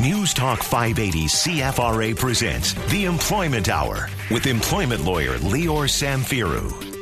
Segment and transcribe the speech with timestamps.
[0.00, 6.94] News Talk 580 CFRA presents The Employment Hour with employment lawyer Lior Samfiru.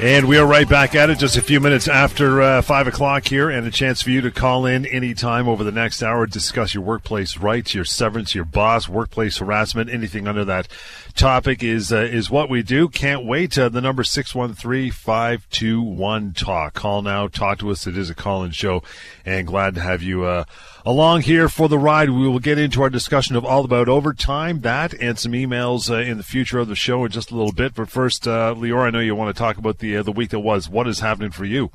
[0.00, 3.26] And we are right back at it just a few minutes after uh, 5 o'clock
[3.26, 6.72] here, and a chance for you to call in anytime over the next hour, discuss
[6.72, 10.68] your workplace rights, your severance, your boss, workplace harassment, anything under that
[11.16, 12.88] topic is uh, is what we do.
[12.88, 13.58] Can't wait.
[13.58, 16.74] Uh, the number 613-521-TALK.
[16.74, 17.26] Call now.
[17.26, 17.88] Talk to us.
[17.88, 18.84] It is a call-in show,
[19.26, 20.44] and glad to have you uh,
[20.84, 22.10] along here for the ride.
[22.10, 25.96] We will get into our discussion of all about overtime, that, and some emails uh,
[25.96, 27.74] in the future of the show in just a little bit.
[27.74, 30.30] But first, uh, Lior, I know you want to talk about the uh, the week
[30.30, 30.68] that was.
[30.68, 31.70] What is happening for you?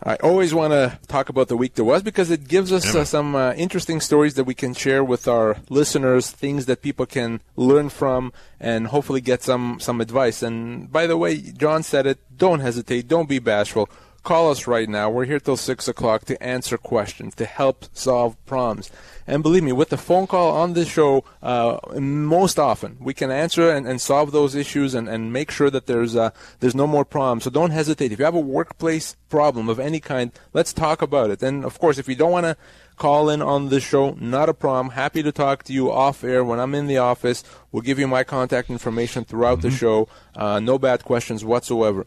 [0.00, 3.04] I always want to talk about the week that was because it gives us uh,
[3.04, 7.40] some uh, interesting stories that we can share with our listeners, things that people can
[7.56, 10.40] learn from, and hopefully get some some advice.
[10.40, 12.18] And by the way, John said it.
[12.36, 13.08] Don't hesitate.
[13.08, 13.90] Don't be bashful.
[14.24, 15.08] Call us right now.
[15.08, 18.90] We're here till 6 o'clock to answer questions, to help solve problems.
[19.26, 23.30] And believe me, with the phone call on this show, uh, most often we can
[23.30, 26.86] answer and, and solve those issues and, and make sure that there's uh, there's no
[26.86, 27.44] more problems.
[27.44, 28.10] So don't hesitate.
[28.10, 31.42] If you have a workplace problem of any kind, let's talk about it.
[31.42, 32.56] And of course, if you don't want to
[32.98, 34.92] call in on the show, not a problem.
[34.94, 37.44] Happy to talk to you off air when I'm in the office.
[37.72, 39.68] We'll give you my contact information throughout mm-hmm.
[39.68, 40.08] the show.
[40.36, 42.06] Uh, no bad questions whatsoever.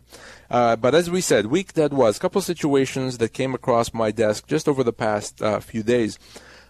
[0.50, 4.12] Uh, but as we said, week that was, a couple situations that came across my
[4.12, 6.20] desk just over the past uh, few days.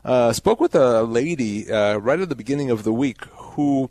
[0.05, 3.89] Uh, spoke with a lady uh, right at the beginning of the week who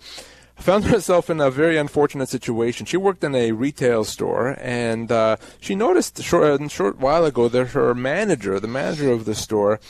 [0.56, 2.86] found herself in a very unfortunate situation.
[2.86, 7.24] She worked in a retail store, and uh, she noticed a short, a short while
[7.24, 9.80] ago that her manager, the manager of the store,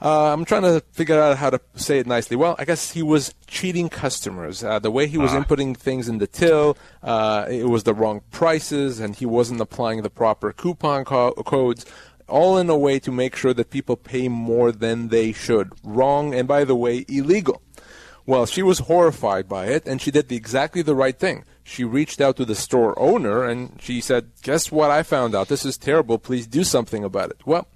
[0.00, 2.36] uh, I'm trying to figure out how to say it nicely.
[2.36, 4.62] Well, I guess he was cheating customers.
[4.62, 5.42] Uh, the way he was ah.
[5.42, 10.02] inputting things in the till, uh, it was the wrong prices, and he wasn't applying
[10.02, 11.84] the proper coupon co- codes.
[12.28, 15.72] All in a way to make sure that people pay more than they should.
[15.82, 17.62] Wrong, and by the way, illegal.
[18.26, 21.44] Well, she was horrified by it, and she did the, exactly the right thing.
[21.64, 24.90] She reached out to the store owner, and she said, "Guess what?
[24.90, 25.48] I found out.
[25.48, 26.18] This is terrible.
[26.18, 27.66] Please do something about it." Well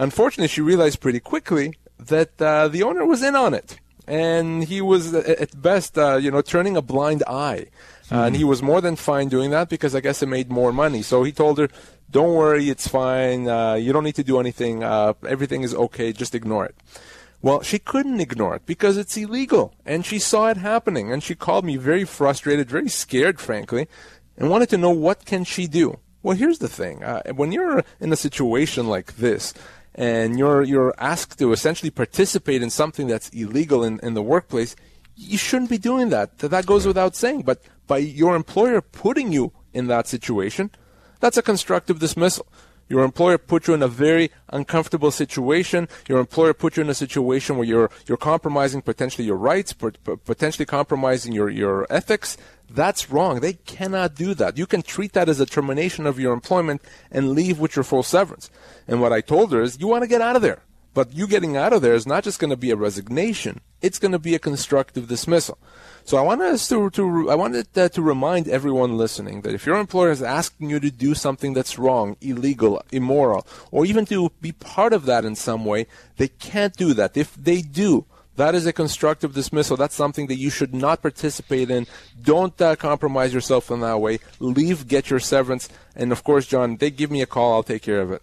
[0.00, 4.80] Unfortunately, she realized pretty quickly that uh, the owner was in on it, and he
[4.80, 7.66] was at best, uh, you know, turning a blind eye.
[8.04, 8.14] Mm-hmm.
[8.14, 11.02] And he was more than fine doing that because I guess it made more money.
[11.02, 11.68] So he told her,
[12.10, 13.46] "Don't worry, it's fine.
[13.46, 14.82] Uh, you don't need to do anything.
[14.82, 16.12] Uh, everything is okay.
[16.12, 16.74] Just ignore it."
[17.42, 21.12] Well, she couldn't ignore it because it's illegal, and she saw it happening.
[21.12, 23.86] And she called me very frustrated, very scared, frankly,
[24.36, 26.00] and wanted to know what can she do.
[26.22, 29.54] Well, here's the thing: uh, when you're in a situation like this,
[29.94, 34.76] and you're you're asked to essentially participate in something that's illegal in, in the workplace,
[35.16, 36.38] you shouldn't be doing that.
[36.38, 37.42] That goes without saying.
[37.42, 40.70] But by your employer putting you in that situation,
[41.20, 42.46] that's a constructive dismissal.
[42.90, 45.88] Your employer put you in a very uncomfortable situation.
[46.08, 50.66] Your employer put you in a situation where you're you're compromising potentially your rights, potentially
[50.66, 52.36] compromising your your ethics.
[52.68, 53.38] That's wrong.
[53.40, 54.58] They cannot do that.
[54.58, 58.02] You can treat that as a termination of your employment and leave with your full
[58.02, 58.50] severance.
[58.88, 60.62] And what I told her is, you want to get out of there.
[60.92, 64.00] But you getting out of there is not just going to be a resignation; it's
[64.00, 65.58] going to be a constructive dismissal.
[66.04, 69.66] So I wanted us to, to I wanted uh, to remind everyone listening that if
[69.66, 74.30] your employer is asking you to do something that's wrong, illegal, immoral, or even to
[74.40, 77.16] be part of that in some way, they can't do that.
[77.16, 78.06] If they do,
[78.36, 79.76] that is a constructive dismissal.
[79.76, 81.86] That's something that you should not participate in.
[82.20, 84.18] Don't uh, compromise yourself in that way.
[84.38, 87.52] Leave, get your severance, and of course, John, they give me a call.
[87.52, 88.22] I'll take care of it.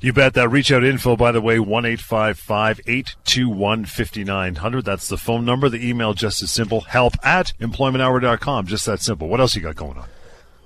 [0.00, 4.84] You bet that reach out info, by the way, 1 821 5900.
[4.84, 5.68] That's the phone number.
[5.68, 8.66] The email just as simple help at employmenthour.com.
[8.66, 9.28] Just that simple.
[9.28, 10.08] What else you got going on?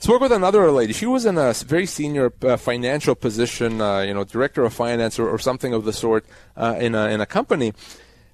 [0.00, 0.92] Spoke with another lady.
[0.92, 5.18] She was in a very senior uh, financial position, uh, you know, director of finance
[5.18, 6.24] or, or something of the sort
[6.56, 7.72] uh, in, a, in a company.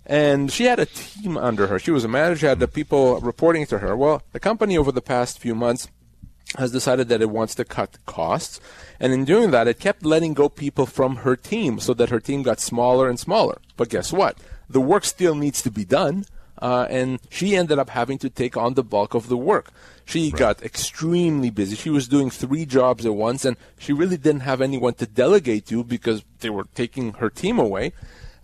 [0.04, 1.78] And she had a team under her.
[1.78, 3.96] She was a manager, had the people reporting to her.
[3.96, 5.88] Well, the company over the past few months
[6.56, 8.60] has decided that it wants to cut costs.
[9.00, 12.20] And in doing that, it kept letting go people from her team so that her
[12.20, 13.58] team got smaller and smaller.
[13.76, 14.38] But guess what?
[14.68, 16.26] The work still needs to be done.
[16.62, 19.72] Uh, and she ended up having to take on the bulk of the work.
[20.04, 20.38] She right.
[20.38, 21.74] got extremely busy.
[21.74, 25.66] She was doing three jobs at once, and she really didn't have anyone to delegate
[25.66, 27.92] to because they were taking her team away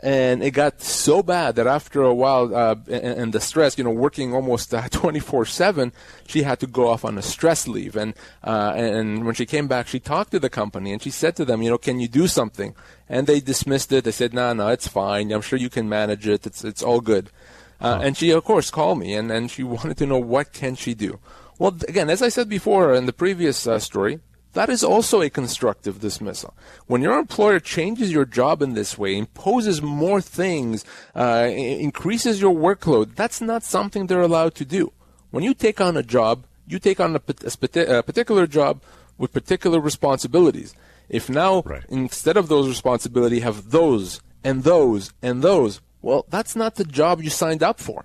[0.03, 3.85] and it got so bad that after a while, uh, and, and, the stress, you
[3.85, 5.93] know, working almost uh, 24 7,
[6.27, 7.97] she had to go off on a stress leave.
[7.97, 11.37] And, uh, and when she came back, she talked to the company and she said
[11.37, 12.75] to them, you know, can you do something?
[13.09, 14.05] And they dismissed it.
[14.05, 15.33] They said, no, no, it's fine.
[15.33, 16.47] I'm sure you can manage it.
[16.47, 17.31] It's, it's all good.
[17.79, 18.03] Uh, huh.
[18.03, 20.95] And she, of course, called me and, and she wanted to know what can she
[20.95, 21.19] do.
[21.59, 24.21] Well, again, as I said before in the previous uh, story,
[24.53, 26.55] that is also a constructive dismissal.
[26.87, 32.55] When your employer changes your job in this way, imposes more things, uh, increases your
[32.55, 34.93] workload, that's not something they're allowed to do.
[35.31, 38.83] When you take on a job, you take on a, a particular job
[39.19, 40.75] with particular responsibilities.
[41.09, 41.85] If now, right.
[41.89, 47.23] instead of those responsibilities, have those and those and those, well, that's not the job
[47.23, 48.05] you signed up for,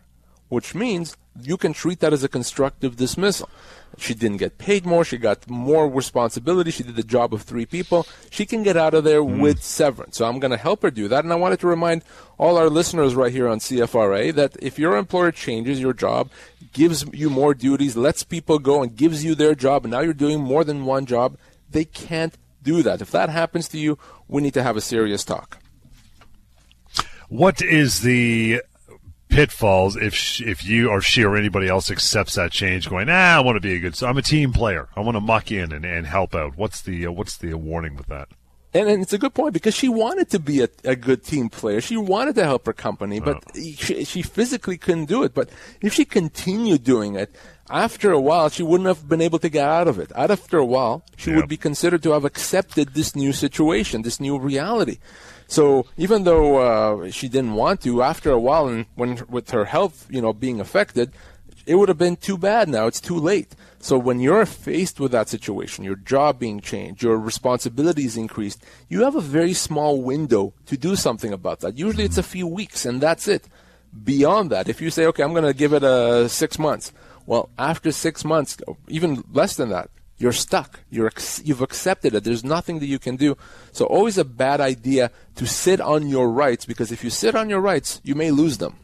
[0.55, 3.49] which means you can treat that as a constructive dismissal.
[3.97, 5.03] She didn't get paid more.
[5.03, 6.71] She got more responsibility.
[6.71, 8.07] She did the job of three people.
[8.29, 9.41] She can get out of there mm.
[9.41, 10.15] with severance.
[10.15, 11.25] So I'm going to help her do that.
[11.25, 12.03] And I wanted to remind
[12.37, 16.31] all our listeners right here on CFRA that if your employer changes your job,
[16.71, 20.13] gives you more duties, lets people go, and gives you their job, and now you're
[20.13, 21.37] doing more than one job,
[21.69, 23.01] they can't do that.
[23.01, 23.97] If that happens to you,
[24.29, 25.57] we need to have a serious talk.
[27.27, 28.61] What is the
[29.35, 33.37] pitfalls if she, if you or she or anybody else accepts that change, going, ah,
[33.37, 34.87] I want to be a good, so I'm a team player.
[34.95, 36.57] I want to muck in and, and help out.
[36.57, 38.29] What's the uh, what's the warning with that?
[38.73, 41.47] And, and, it's a good point because she wanted to be a, a, good team
[41.47, 41.79] player.
[41.79, 43.59] She wanted to help her company, but oh.
[43.77, 45.33] she, she, physically couldn't do it.
[45.33, 45.49] But
[45.79, 47.33] if she continued doing it,
[47.69, 50.11] after a while, she wouldn't have been able to get out of it.
[50.13, 54.37] After a while, she would be considered to have accepted this new situation, this new
[54.37, 54.97] reality.
[55.47, 59.65] So even though uh, she didn't want to, after a while, and when with her
[59.65, 61.11] health, you know, being affected,
[61.65, 62.69] it would have been too bad.
[62.69, 63.55] Now it's too late.
[63.79, 69.03] So when you're faced with that situation, your job being changed, your responsibilities increased, you
[69.03, 71.77] have a very small window to do something about that.
[71.77, 73.47] Usually it's a few weeks, and that's it.
[74.03, 76.91] Beyond that, if you say, okay, I'm going to give it a uh, six months,
[77.25, 78.57] well, after six months,
[78.87, 80.79] even less than that, you're stuck.
[80.89, 81.11] You're
[81.43, 82.23] you've accepted it.
[82.23, 83.37] There's nothing that you can do.
[83.71, 87.49] So always a bad idea to sit on your rights because if you sit on
[87.49, 88.77] your rights, you may lose them.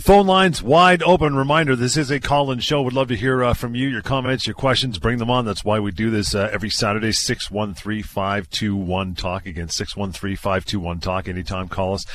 [0.00, 1.34] Phone lines wide open.
[1.34, 2.80] Reminder: This is a call-in show.
[2.82, 4.98] Would love to hear uh, from you, your comments, your questions.
[4.98, 5.44] Bring them on.
[5.44, 7.12] That's why we do this uh, every Saturday.
[7.12, 9.68] Six one three five two one talk again.
[9.68, 11.28] Six one three five two one talk.
[11.28, 12.06] Anytime, call us.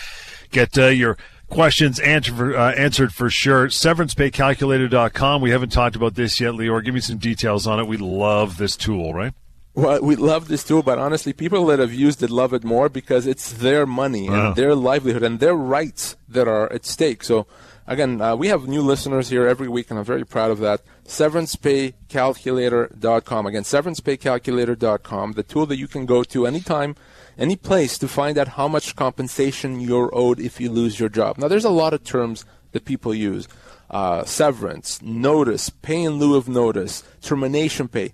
[0.50, 1.18] Get uh, your
[1.52, 3.68] questions answered for, uh, answered for sure.
[3.68, 5.42] SeverancePayCalculator.com.
[5.42, 6.84] We haven't talked about this yet, Lior.
[6.84, 7.86] Give me some details on it.
[7.86, 9.34] We love this tool, right?
[9.74, 12.88] Well, we love this tool, but honestly, people that have used it love it more
[12.90, 14.54] because it's their money and uh-huh.
[14.54, 17.24] their livelihood and their rights that are at stake.
[17.24, 17.48] So,
[17.88, 20.82] again, uh, we have new listeners here every week, and I'm very proud of that.
[21.06, 23.46] SeverancePayCalculator.com.
[23.46, 26.96] Again, SeverancePayCalculator.com, the tool that you can go to anytime–
[27.42, 31.40] any place to find out how much compensation you're owed if you lose your job.
[31.40, 33.48] Now, there's a lot of terms that people use
[33.90, 38.14] uh, severance, notice, pay in lieu of notice, termination pay.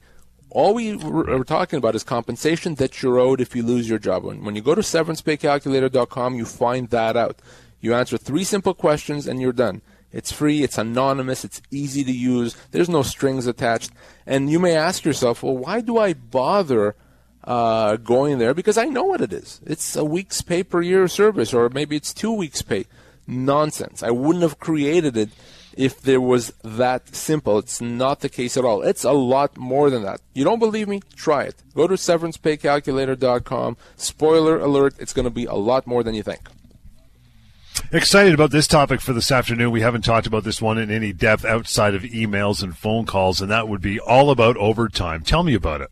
[0.50, 4.24] All we are talking about is compensation that you're owed if you lose your job.
[4.24, 7.42] When, when you go to severancepaycalculator.com, you find that out.
[7.82, 9.82] You answer three simple questions and you're done.
[10.12, 13.92] It's free, it's anonymous, it's easy to use, there's no strings attached.
[14.26, 16.96] And you may ask yourself, well, why do I bother
[17.48, 19.62] uh, going there because I know what it is.
[19.66, 22.86] It's a week's pay per year service, or maybe it's two weeks' pay.
[23.26, 24.04] Nonsense.
[24.04, 25.30] I wouldn't have created it
[25.76, 27.58] if there was that simple.
[27.60, 28.82] It's not the case at all.
[28.82, 30.22] It's a lot more than that.
[30.34, 31.02] You don't believe me?
[31.16, 31.56] Try it.
[31.76, 33.78] Go to severancepaycalculator.com.
[33.96, 36.48] Spoiler alert, it's going to be a lot more than you think.
[37.92, 39.72] Excited about this topic for this afternoon.
[39.72, 43.40] We haven't talked about this one in any depth outside of emails and phone calls,
[43.40, 45.22] and that would be all about overtime.
[45.22, 45.92] Tell me about it.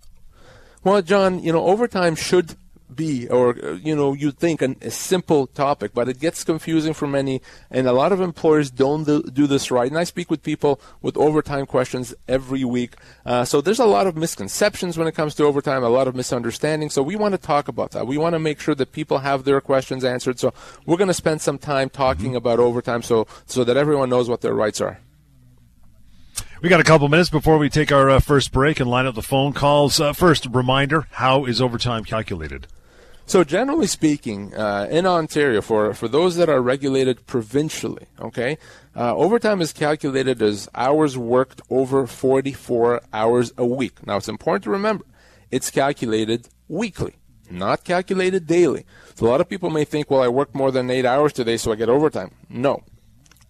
[0.86, 2.58] Well, John, you know, overtime should
[2.94, 7.08] be, or you know, you think an, a simple topic, but it gets confusing for
[7.08, 7.42] many,
[7.72, 9.90] and a lot of employers don't do, do this right.
[9.90, 14.06] And I speak with people with overtime questions every week, uh, so there's a lot
[14.06, 16.92] of misconceptions when it comes to overtime, a lot of misunderstanding.
[16.92, 18.06] So we want to talk about that.
[18.06, 20.40] We want to make sure that people have their questions answered.
[20.40, 20.54] So
[20.86, 22.36] we're going to spend some time talking mm-hmm.
[22.36, 25.00] about overtime, so so that everyone knows what their rights are.
[26.66, 29.14] We got a couple minutes before we take our uh, first break and line up
[29.14, 30.00] the phone calls.
[30.00, 32.66] Uh, first, reminder: how is overtime calculated?
[33.28, 38.58] So, generally speaking, uh, in Ontario, for for those that are regulated provincially, okay,
[38.96, 44.04] uh, overtime is calculated as hours worked over 44 hours a week.
[44.08, 45.06] Now, it's important to remember
[45.52, 47.14] it's calculated weekly,
[47.48, 48.88] not calculated daily.
[49.14, 51.58] So, a lot of people may think, well, I worked more than eight hours today,
[51.58, 52.32] so I get overtime.
[52.50, 52.82] No,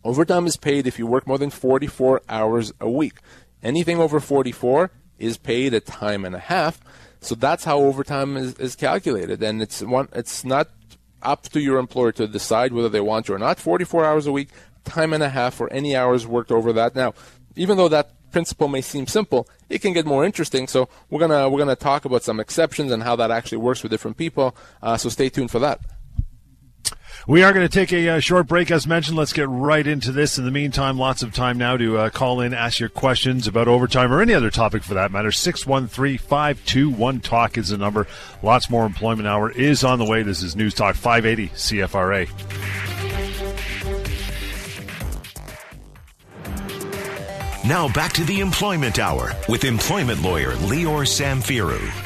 [0.05, 3.15] Overtime is paid if you work more than 44 hours a week.
[3.63, 6.79] Anything over 44 is paid a time and a half.
[7.21, 9.41] So that's how overtime is, is calculated.
[9.41, 10.69] And it's one it's not
[11.23, 13.59] up to your employer to decide whether they want you or not.
[13.59, 14.49] 44 hours a week,
[14.83, 16.95] time and a half for any hours worked over that.
[16.95, 17.15] Now,
[17.55, 20.67] even though that principle may seem simple, it can get more interesting.
[20.67, 23.91] So we're gonna we're gonna talk about some exceptions and how that actually works with
[23.91, 24.55] different people.
[24.83, 25.79] Uh, so stay tuned for that.
[27.27, 29.17] We are going to take a uh, short break, as mentioned.
[29.17, 30.37] Let's get right into this.
[30.37, 33.67] In the meantime, lots of time now to uh, call in, ask your questions about
[33.67, 35.31] overtime or any other topic for that matter.
[35.31, 38.05] 613 521 Talk is the number.
[38.43, 40.21] Lots more employment hour is on the way.
[40.21, 42.29] This is News Talk 580 CFRA.
[47.67, 52.04] Now back to the Employment Hour with employment lawyer Lior Samfiru.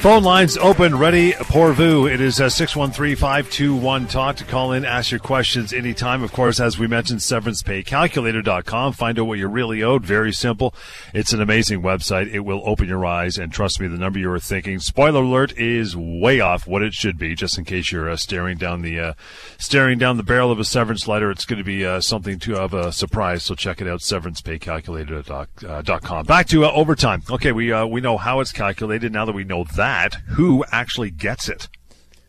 [0.00, 2.06] Phone lines open, ready pour vous.
[2.06, 6.22] It is uh, 613 talk to call in, ask your questions anytime.
[6.22, 8.94] Of course, as we mentioned, severancepaycalculator.com.
[8.94, 10.06] Find out what you're really owed.
[10.06, 10.74] Very simple.
[11.12, 12.32] It's an amazing website.
[12.32, 14.78] It will open your eyes, and trust me, the number you were thinking.
[14.78, 17.34] Spoiler alert is way off what it should be.
[17.34, 19.12] Just in case you're uh, staring down the uh,
[19.58, 22.52] staring down the barrel of a severance letter, it's going to be uh, something to
[22.52, 23.42] have a surprise.
[23.42, 26.24] So check it out, severancepaycalculator.com.
[26.24, 27.22] Back to uh, overtime.
[27.28, 29.12] Okay, we uh, we know how it's calculated.
[29.12, 31.68] Now that we know that that, who actually gets it?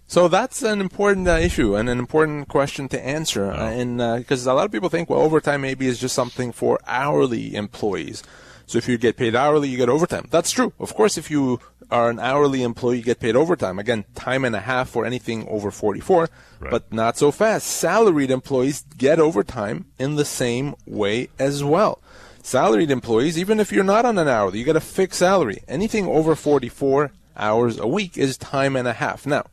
[0.07, 3.51] So that's an important uh, issue and an important question to answer.
[3.51, 3.55] Oh.
[3.55, 6.51] Uh, and because uh, a lot of people think, well, overtime maybe is just something
[6.51, 8.23] for hourly employees.
[8.65, 10.25] So if you get paid hourly, you get overtime.
[10.29, 10.73] That's true.
[10.79, 13.79] Of course, if you are an hourly employee, you get paid overtime.
[13.79, 16.71] Again, time and a half for anything over 44, right.
[16.71, 17.67] but not so fast.
[17.67, 22.01] Salaried employees get overtime in the same way as well.
[22.43, 25.59] Salaried employees, even if you're not on an hourly, you get a fixed salary.
[25.67, 29.25] Anything over 44 hours a week is time and a half.
[29.25, 29.45] Now,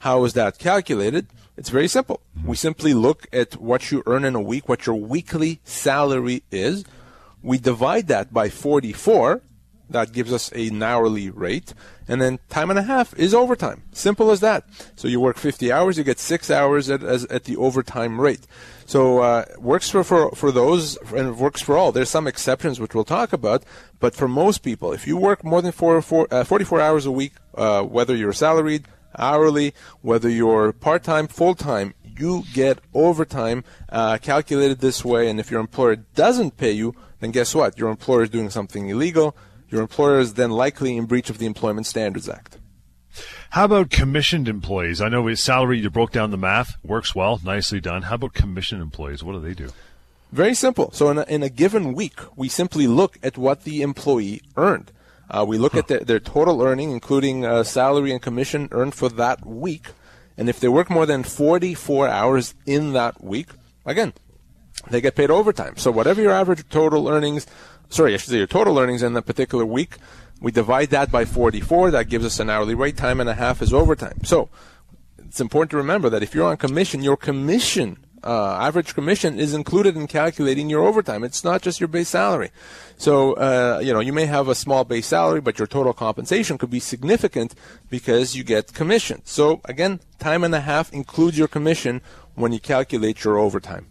[0.00, 1.26] how is that calculated?
[1.56, 2.20] It's very simple.
[2.44, 6.84] We simply look at what you earn in a week, what your weekly salary is.
[7.42, 9.42] We divide that by 44.
[9.90, 11.74] That gives us an hourly rate.
[12.08, 13.82] And then time and a half is overtime.
[13.92, 14.64] Simple as that.
[14.96, 18.46] So you work 50 hours, you get six hours at, as, at the overtime rate.
[18.86, 21.92] So uh, works for, for, for those and works for all.
[21.92, 23.64] There's some exceptions which we'll talk about,
[24.00, 27.12] but for most people, if you work more than four, four, uh, 44 hours a
[27.12, 28.86] week, uh, whether you're salaried,
[29.16, 35.28] hourly, whether you're part-time, full-time, you get overtime uh, calculated this way.
[35.28, 37.78] And if your employer doesn't pay you, then guess what?
[37.78, 39.36] Your employer is doing something illegal.
[39.72, 42.58] Your employer is then likely in breach of the Employment Standards Act.
[43.50, 45.00] How about commissioned employees?
[45.00, 46.76] I know with salary, you broke down the math.
[46.84, 47.40] Works well.
[47.42, 48.02] Nicely done.
[48.02, 49.24] How about commissioned employees?
[49.24, 49.70] What do they do?
[50.30, 50.90] Very simple.
[50.92, 54.92] So in a, in a given week, we simply look at what the employee earned.
[55.30, 55.78] Uh, we look huh.
[55.80, 59.88] at their, their, total earning, including uh, salary and commission earned for that week.
[60.36, 63.48] And if they work more than 44 hours in that week,
[63.86, 64.12] again,
[64.90, 65.76] they get paid overtime.
[65.76, 67.46] So whatever your average total earnings,
[67.92, 69.96] sorry, I should say your total earnings in that particular week,
[70.40, 71.92] we divide that by 44.
[71.92, 72.96] That gives us an hourly rate.
[72.96, 74.24] Time and a half is overtime.
[74.24, 74.48] So
[75.18, 79.54] it's important to remember that if you're on commission, your commission, uh, average commission, is
[79.54, 81.22] included in calculating your overtime.
[81.22, 82.50] It's not just your base salary.
[82.96, 86.58] So, uh, you know, you may have a small base salary, but your total compensation
[86.58, 87.54] could be significant
[87.88, 89.22] because you get commission.
[89.24, 92.00] So, again, time and a half includes your commission
[92.34, 93.86] when you calculate your overtime.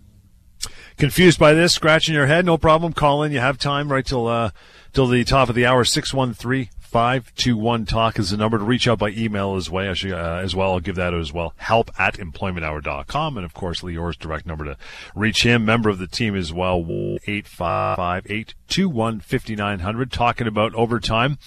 [0.97, 1.73] Confused by this?
[1.73, 2.45] Scratching your head?
[2.45, 2.93] No problem.
[2.93, 3.31] Call in.
[3.31, 4.51] You have time right till uh,
[4.93, 5.83] till the top of the hour.
[5.83, 9.55] Six one three five two one talk is the number to reach out by email
[9.55, 9.89] as well.
[9.89, 11.53] Uh, as well, I'll give that as well.
[11.57, 13.37] Help at employmenthour.com.
[13.37, 14.77] And of course, Lior's direct number to
[15.15, 15.63] reach him.
[15.65, 16.85] Member of the team as well.
[17.27, 20.11] Eight five eight two one fifty nine hundred.
[20.11, 21.37] Talking about overtime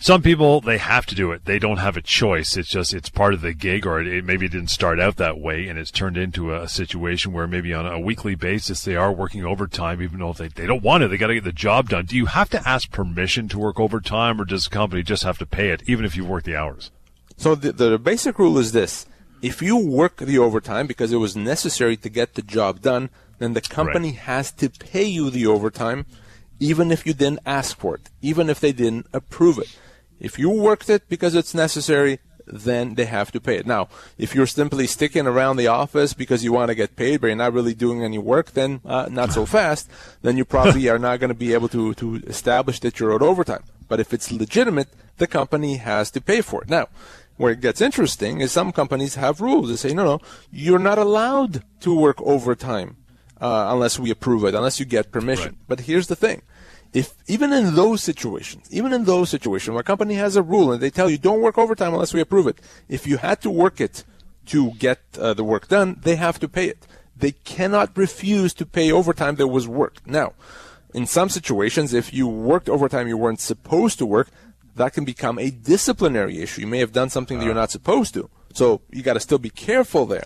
[0.00, 1.44] some people they have to do it.
[1.44, 2.56] They don't have a choice.
[2.56, 5.38] It's just it's part of the gig, or it, maybe it didn't start out that
[5.38, 9.12] way, and it's turned into a, situation where maybe on a weekly basis they are
[9.12, 11.88] working overtime, even though they, they don't want it They got to get the job
[11.88, 12.04] done.
[12.04, 15.38] Do you have to ask permission to work overtime, or does the company just have
[15.38, 16.90] to pay it, even if you've worked the hours?
[17.36, 19.06] So the, the basic rule is this:
[19.42, 23.54] if you work the overtime because it was necessary to get the job done, then
[23.54, 24.18] the company right.
[24.18, 26.06] has to pay you the overtime,
[26.60, 29.76] even if you didn't ask for it, even if they didn't approve it.
[30.20, 33.66] If you worked it because it's necessary, then they have to pay it.
[33.66, 37.28] Now, if you're simply sticking around the office because you want to get paid, but
[37.28, 39.88] you're not really doing any work, then uh, not so fast.
[40.22, 43.22] Then you probably are not going to be able to to establish that you're owed
[43.22, 43.64] overtime.
[43.88, 46.68] But if it's legitimate, the company has to pay for it.
[46.68, 46.88] Now,
[47.36, 49.68] where it gets interesting is some companies have rules.
[49.70, 50.20] They say, no, no,
[50.50, 52.96] you're not allowed to work overtime
[53.40, 55.52] uh, unless we approve it, unless you get permission.
[55.52, 55.68] Right.
[55.68, 56.42] But here's the thing
[56.92, 60.72] if even in those situations, even in those situations where a company has a rule
[60.72, 63.50] and they tell you don't work overtime unless we approve it, if you had to
[63.50, 64.04] work it
[64.46, 66.86] to get uh, the work done, they have to pay it.
[67.16, 70.06] They cannot refuse to pay overtime that was worked.
[70.06, 70.32] Now,
[70.94, 74.28] in some situations, if you worked overtime you weren't supposed to work,
[74.76, 76.62] that can become a disciplinary issue.
[76.62, 78.30] You may have done something that you're not supposed to.
[78.54, 80.24] So you got to still be careful there.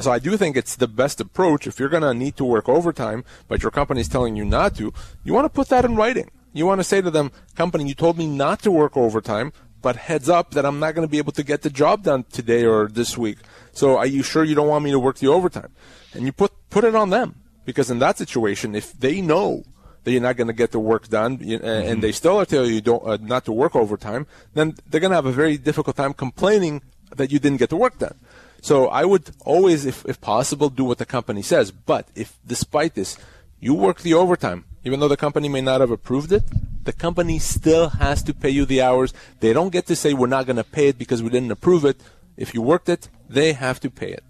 [0.00, 1.66] So I do think it's the best approach.
[1.66, 4.76] If you're going to need to work overtime, but your company is telling you not
[4.76, 4.92] to,
[5.24, 6.30] you want to put that in writing.
[6.52, 9.52] You want to say to them, company, you told me not to work overtime,
[9.82, 12.24] but heads up that I'm not going to be able to get the job done
[12.30, 13.38] today or this week.
[13.72, 15.72] So are you sure you don't want me to work the overtime?
[16.14, 19.64] And you put put it on them because in that situation, if they know
[20.04, 22.00] that you're not going to get the work done, and mm-hmm.
[22.00, 25.16] they still are telling you don't uh, not to work overtime, then they're going to
[25.16, 26.82] have a very difficult time complaining
[27.14, 28.16] that you didn't get the work done.
[28.60, 31.70] So I would always, if, if possible, do what the company says.
[31.70, 33.16] But if despite this,
[33.60, 36.44] you work the overtime, even though the company may not have approved it,
[36.84, 39.12] the company still has to pay you the hours.
[39.40, 41.84] They don't get to say we're not going to pay it because we didn't approve
[41.84, 42.00] it.
[42.36, 44.24] If you worked it, they have to pay it.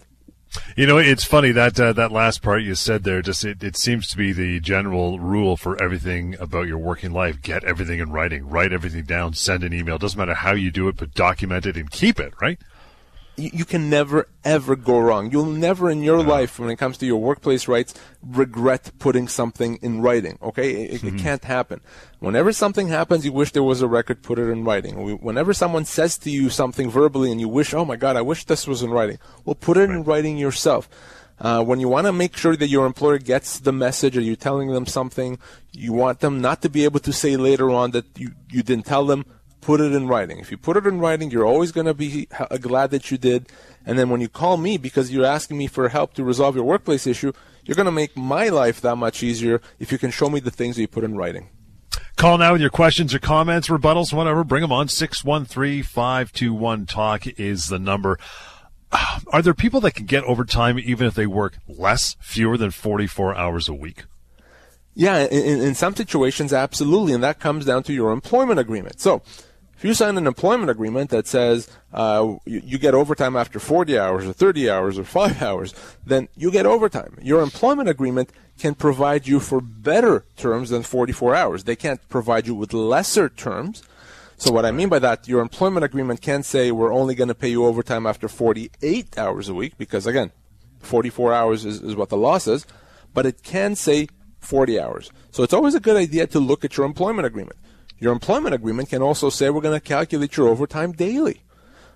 [0.77, 3.21] You know, it's funny that uh, that last part you said there.
[3.21, 7.43] Just it, it seems to be the general rule for everything about your working life.
[7.43, 8.49] Get everything in writing.
[8.49, 9.35] Write everything down.
[9.35, 9.99] Send an email.
[9.99, 12.33] Doesn't matter how you do it, but document it and keep it.
[12.41, 12.59] Right
[13.39, 15.31] you can never ever go wrong.
[15.31, 19.79] You'll never in your life, when it comes to your workplace rights, regret putting something
[19.81, 20.39] in writing.
[20.43, 21.17] Okay, it, mm-hmm.
[21.17, 21.81] it, can't happen.
[22.19, 24.23] Whenever something happens, you wish there was a record.
[24.23, 25.19] Put it in writing.
[25.19, 28.45] Whenever someone says to you something verbally, and you wish, oh my God, I wish
[28.45, 29.19] this was in writing.
[29.45, 29.91] Well, put it right.
[29.91, 30.89] in writing yourself.
[31.41, 34.35] Uh, when you want to make sure that your employer gets the message or you're
[34.35, 35.39] telling them something,
[35.73, 38.87] you want them not to be able to say later on that you, you didn't
[38.87, 39.25] tell them
[39.61, 40.39] put it in writing.
[40.39, 43.19] If you put it in writing, you're always going to be uh, glad that you
[43.19, 43.49] did.
[43.85, 46.65] And then when you call me because you're asking me for help to resolve your
[46.65, 47.33] workplace issue,
[47.65, 50.51] you're going to make my life that much easier if you can show me the
[50.51, 51.49] things that you put in writing.
[52.17, 54.43] Call now with your questions or comments, rebuttals, whatever.
[54.43, 54.89] Bring them on.
[54.89, 58.19] 613 521 Talk is the number.
[59.33, 63.37] Are there people that can get overtime even if they work less, fewer than 44
[63.37, 64.05] hours a week?
[64.95, 67.13] Yeah, in, in some situations, absolutely.
[67.13, 69.01] And that comes down to your employment agreement.
[69.01, 69.23] So,
[69.79, 73.97] if you sign an employment agreement that says uh, you, you, get overtime after 40
[73.97, 75.73] hours or 30 hours or 5 hours,
[76.05, 77.17] then you get overtime.
[77.23, 81.63] Your employment agreement can provide you for better terms than 44 hours.
[81.63, 83.85] They can't provide you with lesser terms.
[84.37, 87.35] So what I mean by that, your employment agreement can say we're only going to
[87.35, 90.33] pay you overtime after 48 hours a week, because again,
[90.81, 92.67] 44 hours is, is what the law says,
[93.15, 94.09] but it can say
[94.41, 95.13] 40 hours.
[95.31, 97.59] So it's always a good idea to look at your employment agreement.
[98.01, 101.43] Your employment agreement can also say we're going to calculate your overtime daily.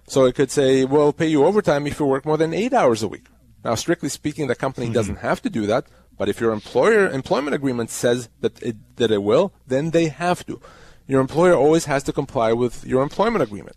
[0.08, 3.02] So it could say, we'll pay you overtime if you work more than eight hours
[3.02, 3.26] a week.
[3.64, 4.94] Now, strictly speaking, the company mm-hmm.
[4.94, 5.86] doesn't have to do that,
[6.18, 10.44] but if your employer employment agreement says that it, that it will, then they have
[10.46, 10.60] to.
[11.06, 13.76] Your employer always has to comply with your employment agreement.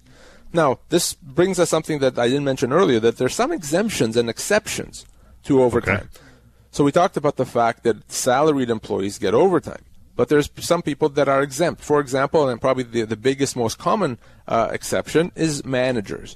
[0.51, 4.29] Now, this brings us something that I didn't mention earlier, that there's some exemptions and
[4.29, 5.05] exceptions
[5.43, 5.95] to overtime.
[5.95, 6.25] Okay.
[6.71, 9.84] So we talked about the fact that salaried employees get overtime
[10.15, 11.83] but there's some people that are exempt.
[11.83, 16.35] For example, and probably the, the biggest, most common uh, exception is managers.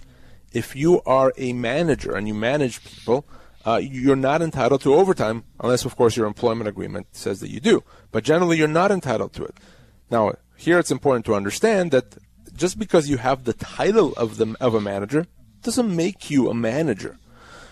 [0.52, 3.26] If you are a manager and you manage people,
[3.66, 7.60] uh, you're not entitled to overtime unless, of course, your employment agreement says that you
[7.60, 7.84] do.
[8.12, 9.56] But generally, you're not entitled to it.
[10.10, 12.18] Now, here it's important to understand that
[12.54, 15.26] just because you have the title of the of a manager
[15.62, 17.18] doesn't make you a manager.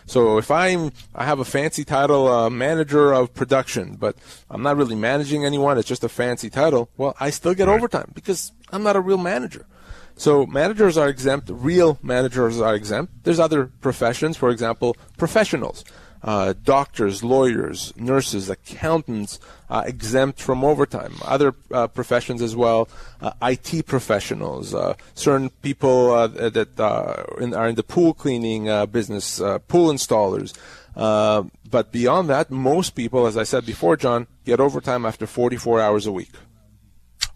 [0.07, 4.15] So if I'm, I have a fancy title, uh, manager of production, but
[4.49, 5.77] I'm not really managing anyone.
[5.77, 6.89] It's just a fancy title.
[6.97, 7.75] Well, I still get right.
[7.75, 9.67] overtime because I'm not a real manager.
[10.15, 11.49] So managers are exempt.
[11.51, 13.23] Real managers are exempt.
[13.23, 15.83] There's other professions, for example, professionals
[16.23, 21.13] uh, doctors, lawyers, nurses, accountants uh, exempt from overtime.
[21.23, 22.87] Other uh, professions as well,
[23.21, 26.79] uh, IT professionals, uh, certain people uh, that
[27.39, 30.53] in, are in the pool cleaning business, pool installers.
[30.95, 36.05] but beyond that, most people, as I said before, John, get overtime after 44 hours
[36.05, 36.31] a week.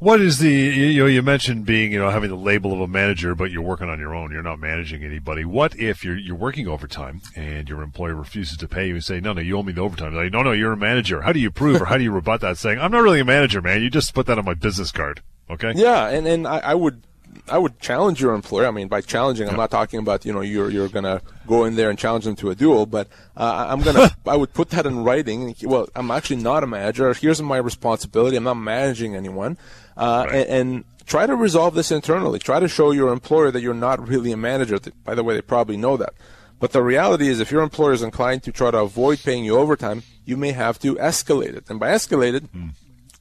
[0.01, 2.87] What is the you know you mentioned being you know having the label of a
[2.87, 4.31] manager, but you're working on your own.
[4.31, 5.45] You're not managing anybody.
[5.45, 9.19] What if you're you're working overtime and your employer refuses to pay you and say
[9.19, 10.15] no no you owe me the overtime?
[10.15, 11.21] Like no no you're a manager.
[11.21, 12.57] How do you prove or how do you rebut that?
[12.57, 13.83] Saying I'm not really a manager, man.
[13.83, 15.21] You just put that on my business card.
[15.51, 15.73] Okay.
[15.75, 17.03] Yeah, and and I, I would
[17.49, 18.67] I would challenge your employer.
[18.67, 21.75] I mean, by challenging, I'm not talking about you know you're you're gonna go in
[21.75, 24.85] there and challenge them to a duel, but uh, I'm gonna I would put that
[24.85, 25.55] in writing.
[25.63, 27.13] Well, I'm actually not a manager.
[27.13, 28.37] Here's my responsibility.
[28.37, 29.57] I'm not managing anyone
[29.97, 30.35] uh, right.
[30.35, 32.39] and, and, try to resolve this internally.
[32.39, 34.79] Try to show your employer that you're not really a manager.
[35.03, 36.13] By the way, they probably know that.
[36.59, 39.57] But the reality is, if your employer is inclined to try to avoid paying you
[39.57, 41.69] overtime, you may have to escalate it.
[41.69, 42.69] And by escalated, mm.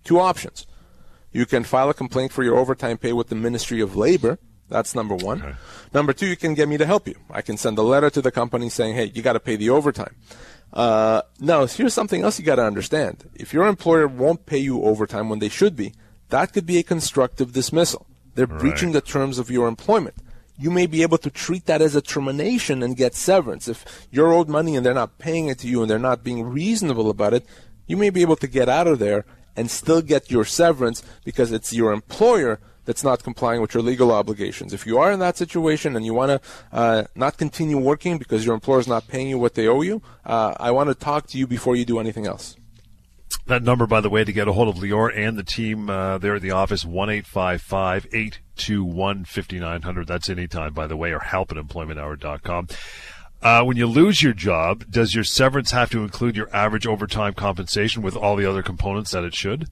[0.05, 0.67] two options.
[1.33, 4.39] You can file a complaint for your overtime pay with the Ministry of Labor.
[4.69, 5.43] That's number one.
[5.43, 5.55] Okay.
[5.93, 7.17] Number two, you can get me to help you.
[7.31, 9.71] I can send a letter to the company saying, hey, you got to pay the
[9.71, 10.15] overtime.
[10.73, 13.29] Uh, now, here's something else you got to understand.
[13.35, 15.95] If your employer won't pay you overtime when they should be,
[16.29, 18.07] that could be a constructive dismissal.
[18.35, 18.61] They're right.
[18.61, 20.15] breaching the terms of your employment.
[20.57, 23.67] You may be able to treat that as a termination and get severance.
[23.67, 26.45] If you're owed money and they're not paying it to you and they're not being
[26.45, 27.45] reasonable about it,
[27.87, 29.25] you may be able to get out of there
[29.61, 34.11] and still get your severance because it's your employer that's not complying with your legal
[34.11, 34.73] obligations.
[34.73, 36.41] If you are in that situation and you want to
[36.73, 40.01] uh, not continue working because your employer is not paying you what they owe you,
[40.25, 42.57] uh, I want to talk to you before you do anything else.
[43.47, 46.17] That number, by the way, to get a hold of Lior and the team uh,
[46.17, 50.07] there at the office, one eight five five eight two one fifty nine hundred.
[50.07, 52.69] That's anytime, by the way, or help at employmenthour.com.
[53.43, 57.33] Uh, when you lose your job, does your severance have to include your average overtime
[57.33, 59.67] compensation with all the other components that it should?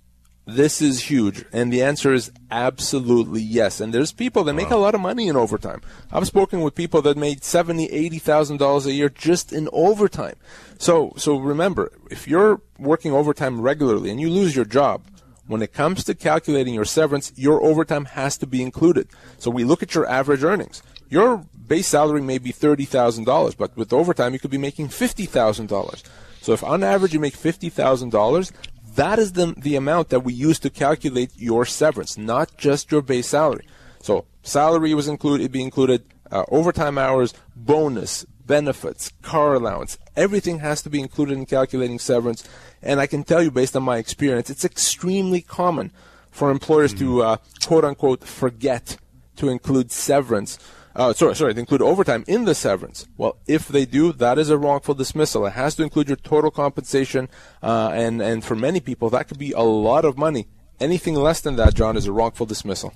[0.47, 1.45] This is huge.
[1.53, 3.81] And the answer is absolutely yes.
[3.83, 4.79] And there's people that make wow.
[4.79, 5.83] a lot of money in overtime.
[6.11, 10.37] I've spoken with people that made seventy, eighty thousand dollars a year just in overtime.
[10.79, 15.03] So so remember, if you're working overtime regularly and you lose your job,
[15.47, 19.11] when it comes to calculating your severance, your overtime has to be included.
[19.37, 20.83] So we look at your average earnings.
[21.11, 26.03] Your base salary may be $30,000, but with overtime you could be making $50,000.
[26.41, 28.53] So if on average you make $50,000,
[28.95, 33.03] that is the, the amount that we use to calculate your severance, not just your
[33.03, 33.67] base salary.
[34.01, 40.61] So salary was included, it be included, uh, overtime hours, bonus, benefits, car allowance, everything
[40.61, 42.49] has to be included in calculating severance.
[42.83, 45.93] And I can tell you, based on my experience, it's extremely common
[46.31, 47.05] for employers mm-hmm.
[47.05, 48.97] to uh, quote unquote forget
[49.37, 50.59] to include severance
[50.99, 53.07] uh, sorry, sorry, to include overtime in the severance.
[53.17, 55.47] Well, if they do, that is a wrongful dismissal.
[55.47, 57.29] It has to include your total compensation,
[57.63, 60.49] uh, and and for many people, that could be a lot of money.
[60.81, 62.93] Anything less than that, John, is a wrongful dismissal.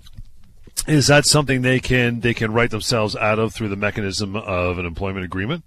[0.89, 4.79] Is that something they can they can write themselves out of through the mechanism of
[4.79, 5.65] an employment agreement?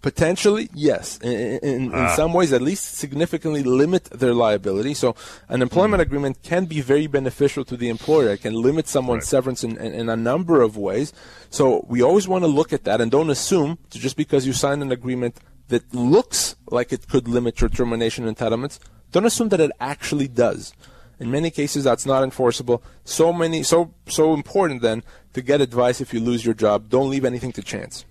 [0.00, 1.18] Potentially, yes.
[1.18, 2.10] In, in, ah.
[2.10, 4.94] in, some ways, at least significantly limit their liability.
[4.94, 5.16] So,
[5.48, 6.06] an employment mm.
[6.06, 8.30] agreement can be very beneficial to the employer.
[8.30, 9.28] It can limit someone's right.
[9.28, 11.12] severance in, in, in, a number of ways.
[11.50, 14.82] So, we always want to look at that and don't assume just because you sign
[14.82, 18.78] an agreement that looks like it could limit your termination entitlements,
[19.12, 20.72] don't assume that it actually does.
[21.20, 22.82] In many cases, that's not enforceable.
[23.04, 26.88] So many, so so important then to get advice if you lose your job.
[26.88, 28.04] Don't leave anything to chance.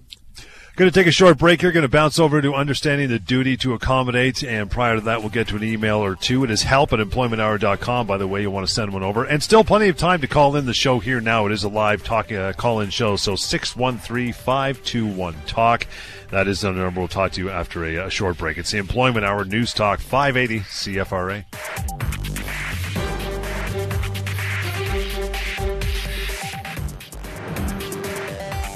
[0.77, 1.71] Going to take a short break here.
[1.71, 4.43] Going to bounce over to understanding the duty to accommodate.
[4.43, 6.43] And prior to that, we'll get to an email or two.
[6.43, 8.43] It is help at employmenthour.com, by the way.
[8.43, 9.23] You want to send one over.
[9.23, 11.47] And still plenty of time to call in the show here now.
[11.47, 13.15] It is a live talk, uh, call in show.
[13.15, 15.87] So 613 521 Talk.
[16.29, 18.59] That is the number we'll talk to you after a, a short break.
[18.59, 22.26] It's the Employment Hour News Talk 580 CFRA.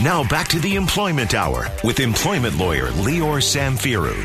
[0.04, 4.16] Now back to the Employment Hour with employment lawyer Lior Samfiru.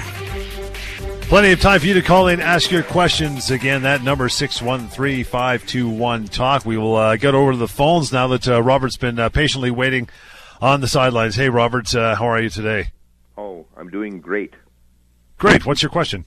[1.29, 3.51] Plenty of time for you to call in, ask your questions.
[3.51, 6.65] Again, that number 613-521-TALK.
[6.65, 9.71] We will uh, get over to the phones now that uh, Robert's been uh, patiently
[9.71, 10.09] waiting
[10.63, 11.37] on the sidelines.
[11.37, 12.93] Hey, Robert, uh, how are you today?
[13.37, 14.55] Oh, I'm doing great.
[15.37, 15.67] Great.
[15.67, 16.25] What's your question?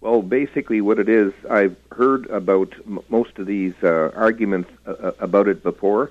[0.00, 5.12] Well, basically, what it is, I've heard about m- most of these uh, arguments uh,
[5.20, 6.10] about it before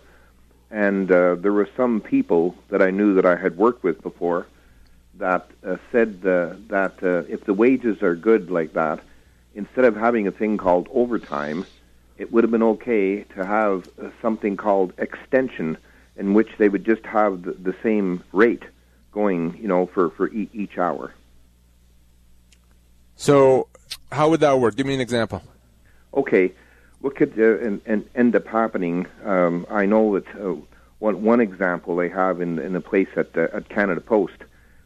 [0.69, 4.47] and uh, there were some people that I knew that I had worked with before
[5.15, 8.99] that uh, said uh, that uh, if the wages are good like that,
[9.55, 11.65] instead of having a thing called overtime,
[12.17, 15.77] it would have been okay to have uh, something called extension,
[16.17, 18.63] in which they would just have the, the same rate
[19.11, 21.13] going, you know, for for e- each hour.
[23.15, 23.67] So,
[24.11, 24.75] how would that work?
[24.75, 25.41] Give me an example.
[26.13, 26.53] Okay
[27.01, 29.07] what could uh, and, and end up happening?
[29.23, 30.55] Um, I know that uh,
[30.99, 34.37] one one example they have in in a place at uh, at Canada Post.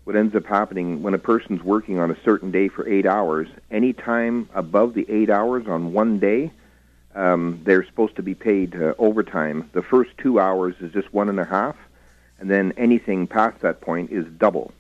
[0.04, 3.48] What ends up happening when a person's working on a certain day for eight hours,
[3.70, 6.52] any time above the eight hours on one day,
[7.14, 9.70] um, they're supposed to be paid uh, overtime.
[9.74, 11.76] The first two hours is just one and a half,
[12.40, 14.74] and then anything past that point is double.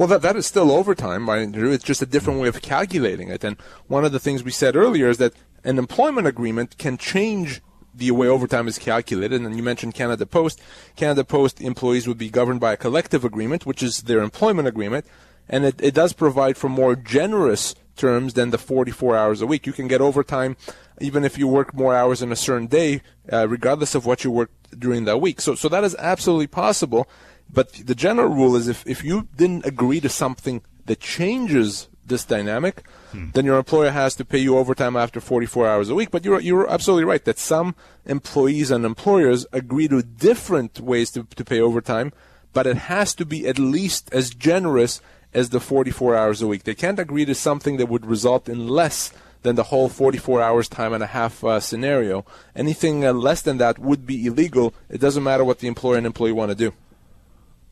[0.00, 1.28] Well, that, that is still overtime?
[1.28, 3.44] It's just a different way of calculating it.
[3.44, 7.60] And one of the things we said earlier is that an employment agreement can change
[7.94, 9.42] the way overtime is calculated.
[9.42, 10.58] And you mentioned Canada Post.
[10.96, 15.04] Canada Post employees would be governed by a collective agreement, which is their employment agreement.
[15.50, 19.66] And it, it does provide for more generous terms than the 44 hours a week.
[19.66, 20.56] You can get overtime
[20.98, 24.30] even if you work more hours in a certain day, uh, regardless of what you
[24.30, 25.42] work during that week.
[25.42, 27.06] So, so that is absolutely possible.
[27.52, 32.24] But the general rule is if, if you didn't agree to something that changes this
[32.24, 33.30] dynamic, hmm.
[33.32, 36.10] then your employer has to pay you overtime after 44 hours a week.
[36.10, 41.24] But you're, you're absolutely right that some employees and employers agree to different ways to,
[41.24, 42.12] to pay overtime,
[42.52, 45.00] but it has to be at least as generous
[45.32, 46.64] as the 44 hours a week.
[46.64, 50.68] They can't agree to something that would result in less than the whole 44 hours
[50.68, 52.26] time and a half uh, scenario.
[52.54, 54.74] Anything uh, less than that would be illegal.
[54.88, 56.74] It doesn't matter what the employer and employee want to do.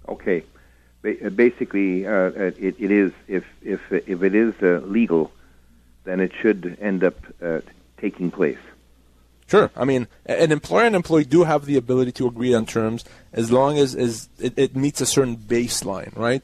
[0.08, 0.44] Okay.
[1.04, 5.30] Uh, basically, uh, uh, it, it is if if if it is uh, legal,
[6.04, 7.60] then it should end up uh,
[7.98, 8.58] taking place.
[9.48, 9.70] Sure.
[9.74, 13.50] I mean, an employer and employee do have the ability to agree on terms as
[13.50, 16.42] long as, as it, it meets a certain baseline, right?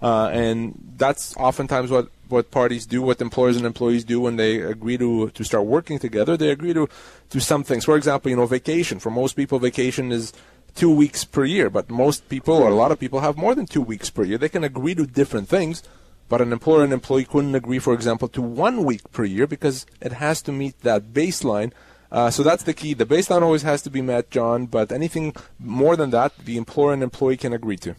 [0.00, 4.62] Uh, and that's oftentimes what, what parties do, what employers and employees do when they
[4.62, 6.34] agree to, to start working together.
[6.34, 6.88] They agree to,
[7.28, 7.84] to some things.
[7.84, 9.00] For example, you know, vacation.
[9.00, 10.32] For most people, vacation is
[10.76, 13.66] two weeks per year, but most people, or a lot of people, have more than
[13.66, 14.38] two weeks per year.
[14.38, 15.82] They can agree to different things,
[16.28, 19.86] but an employer and employee couldn't agree, for example, to one week per year because
[20.00, 21.72] it has to meet that baseline.
[22.12, 22.94] Uh, so that's the key.
[22.94, 26.92] The baseline always has to be met, John, but anything more than that, the employer
[26.92, 27.96] and employee can agree to.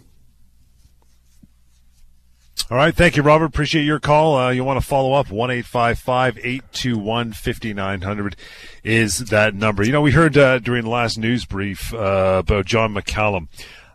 [2.70, 2.94] All right.
[2.94, 3.46] Thank you, Robert.
[3.46, 4.36] Appreciate your call.
[4.38, 5.32] Uh, you want to follow up?
[5.32, 8.36] 1 821 5900
[8.84, 9.84] is that number.
[9.84, 13.48] You know, we heard uh, during the last news brief uh, about John McCallum.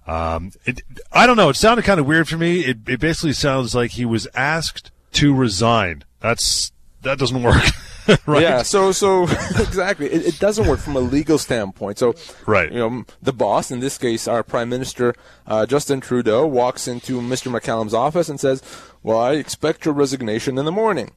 [0.06, 0.80] Um, it,
[1.12, 1.50] I don't know.
[1.50, 2.60] It sounded kind of weird for me.
[2.60, 6.04] It, it basically sounds like he was asked to resign.
[6.20, 7.62] That's that doesn't work.
[8.26, 8.42] right?
[8.42, 8.62] Yeah.
[8.62, 9.24] So so
[9.58, 11.98] exactly, it, it, doesn't work from a legal standpoint.
[11.98, 12.14] So
[12.46, 15.14] right, you know, the boss in this case, our prime minister
[15.46, 17.52] uh, Justin Trudeau, walks into Mr.
[17.52, 18.62] McCallum's office and says,
[19.02, 21.12] "Well, I expect your resignation in the morning."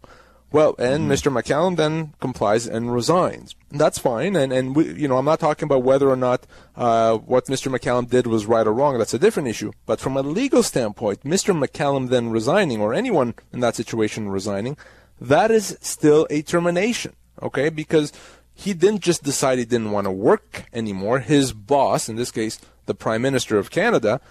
[0.51, 1.11] Well, and mm-hmm.
[1.11, 1.33] Mr.
[1.33, 3.55] McCallum then complies and resigns.
[3.71, 6.45] That's fine, and and we, you know I'm not talking about whether or not
[6.75, 7.75] uh, what Mr.
[7.75, 8.97] McCallum did was right or wrong.
[8.97, 9.71] That's a different issue.
[9.85, 11.57] But from a legal standpoint, Mr.
[11.57, 14.77] McCallum then resigning, or anyone in that situation resigning,
[15.19, 17.69] that is still a termination, okay?
[17.69, 18.11] Because
[18.53, 21.19] he didn't just decide he didn't want to work anymore.
[21.19, 24.21] His boss, in this case, the Prime Minister of Canada,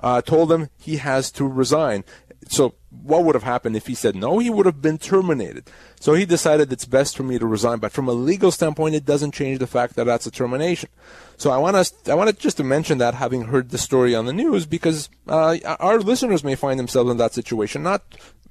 [0.00, 2.04] uh, told him he has to resign.
[2.48, 4.38] So, what would have happened if he said no?
[4.38, 5.70] He would have been terminated.
[5.98, 7.78] So he decided it's best for me to resign.
[7.78, 10.90] But from a legal standpoint, it doesn't change the fact that that's a termination.
[11.36, 14.26] So I want us, I wanted just to mention that, having heard the story on
[14.26, 18.02] the news, because uh, our listeners may find themselves in that situation, not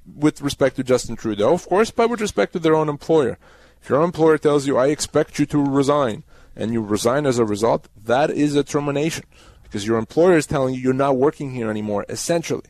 [0.05, 3.37] with respect to Justin Trudeau, of course, but with respect to their own employer.
[3.81, 6.23] If your employer tells you, I expect you to resign,
[6.55, 9.25] and you resign as a result, that is a termination
[9.63, 12.63] because your employer is telling you you're not working here anymore, essentially.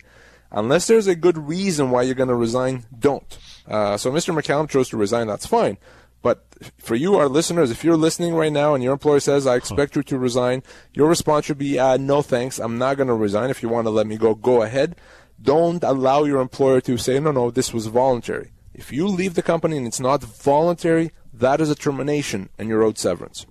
[0.51, 3.37] Unless there's a good reason why you're going to resign, don't.
[3.67, 4.33] Uh, so Mr.
[4.33, 5.77] McCallum chose to resign, that's fine.
[6.21, 6.45] But
[6.77, 9.97] for you, our listeners, if you're listening right now and your employer says, I expect
[9.97, 13.49] you to resign, your response should be, uh, no thanks, I'm not going to resign.
[13.49, 14.95] If you want to let me go, go ahead.
[15.41, 18.51] Don't allow your employer to say, no, no, this was voluntary.
[18.73, 22.83] If you leave the company and it's not voluntary, that is a termination and you're
[22.83, 23.45] owed severance.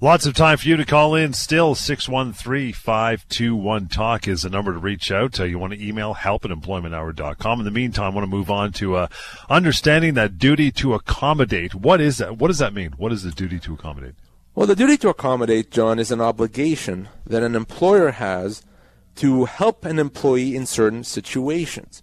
[0.00, 1.32] Lots of time for you to call in.
[1.32, 5.40] Still, 613-521-TALK is the number to reach out.
[5.40, 7.60] Uh, you want to email help at employmenthour.com.
[7.60, 9.06] In the meantime, I want to move on to uh,
[9.48, 11.74] understanding that duty to accommodate.
[11.74, 12.38] What is that?
[12.38, 12.92] What does that mean?
[12.96, 14.14] What is the duty to accommodate?
[14.54, 18.62] Well, the duty to accommodate, John, is an obligation that an employer has–
[19.16, 22.02] to help an employee in certain situations.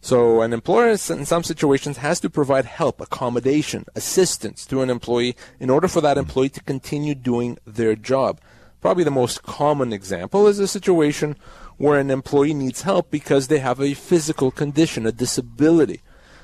[0.00, 5.34] So an employer in some situations has to provide help, accommodation, assistance to an employee
[5.58, 8.38] in order for that employee to continue doing their job.
[8.82, 11.36] Probably the most common example is a situation
[11.78, 16.02] where an employee needs help because they have a physical condition, a disability.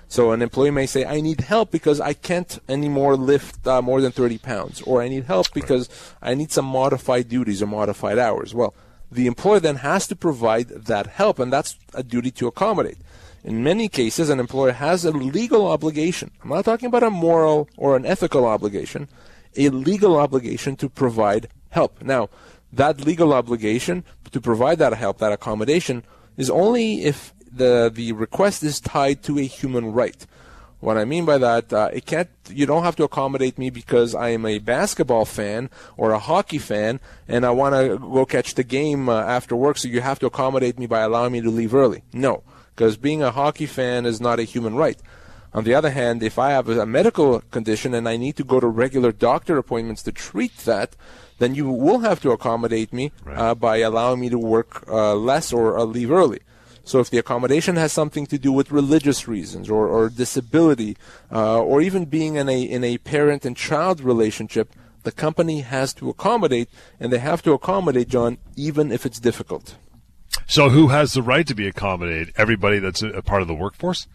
[0.09, 4.01] So an employee may say, I need help because I can't anymore lift uh, more
[4.01, 5.91] than 30 pounds, or I need help because
[6.23, 8.55] I need some modified duties or modified hours.
[8.55, 8.75] Well,
[9.11, 12.99] the employer then has to provide that help, and that's a duty to accommodate.
[13.43, 16.31] In many cases, an employer has a legal obligation.
[16.43, 19.09] I'm not talking about a moral or an ethical obligation,
[19.57, 22.03] a legal obligation to provide help.
[22.03, 22.29] Now,
[22.73, 26.05] that legal obligation to provide that help, that accommodation,
[26.37, 30.27] is only if the, the request is tied to a human right.
[30.81, 32.31] What I mean by that, uh, it can't.
[32.49, 36.59] You don't have to accommodate me because I am a basketball fan or a hockey
[36.59, 39.77] fan, and I want to go catch the game uh, after work.
[39.77, 42.03] So you have to accommodate me by allowing me to leave early.
[42.15, 42.43] No,
[42.75, 44.99] because being a hockey fan is not a human right.
[45.53, 48.61] On the other hand, if I have a medical condition and I need to go
[48.61, 50.95] to regular doctor appointments to treat that,
[51.39, 53.37] then you will have to accommodate me right.
[53.37, 56.41] uh, by allowing me to work uh, less or uh, leave early.
[56.85, 60.97] So if the accommodation has something to do with religious reasons or, or disability
[61.31, 65.95] uh, or even being in a, in a parent and child relationship, the company has
[65.95, 69.77] to accommodate, and they have to accommodate, John, even if it's difficult.
[70.47, 72.33] So who has the right to be accommodated?
[72.37, 74.07] Everybody that's a, part of the workforce?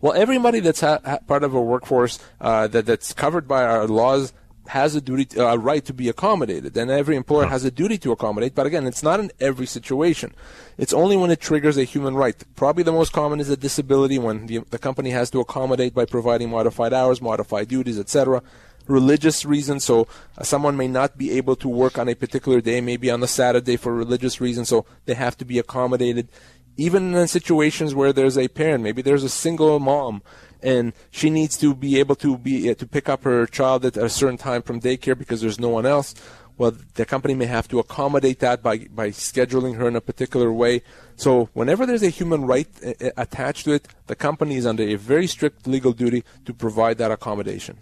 [0.00, 3.86] Well, everybody that's ha- ha- part of a workforce uh, that, that's covered by our
[3.86, 4.32] laws
[4.70, 7.98] has a duty, a uh, right to be accommodated, and every employer has a duty
[7.98, 8.54] to accommodate.
[8.54, 10.32] But again, it's not in every situation.
[10.78, 12.36] It's only when it triggers a human right.
[12.54, 16.04] Probably the most common is a disability when the, the company has to accommodate by
[16.04, 18.42] providing modified hours, modified duties, etc.
[18.86, 20.06] Religious reasons, so
[20.38, 23.26] uh, someone may not be able to work on a particular day, maybe on a
[23.26, 26.28] Saturday for religious reasons, so they have to be accommodated.
[26.76, 30.22] Even in situations where there's a parent, maybe there's a single mom
[30.62, 33.96] and she needs to be able to be uh, to pick up her child at
[33.96, 36.14] a certain time from daycare because there's no one else.
[36.56, 40.52] Well, the company may have to accommodate that by by scheduling her in a particular
[40.52, 40.82] way.
[41.16, 44.82] So whenever there's a human right uh, uh, attached to it, the company is under
[44.82, 47.78] a very strict legal duty to provide that accommodation.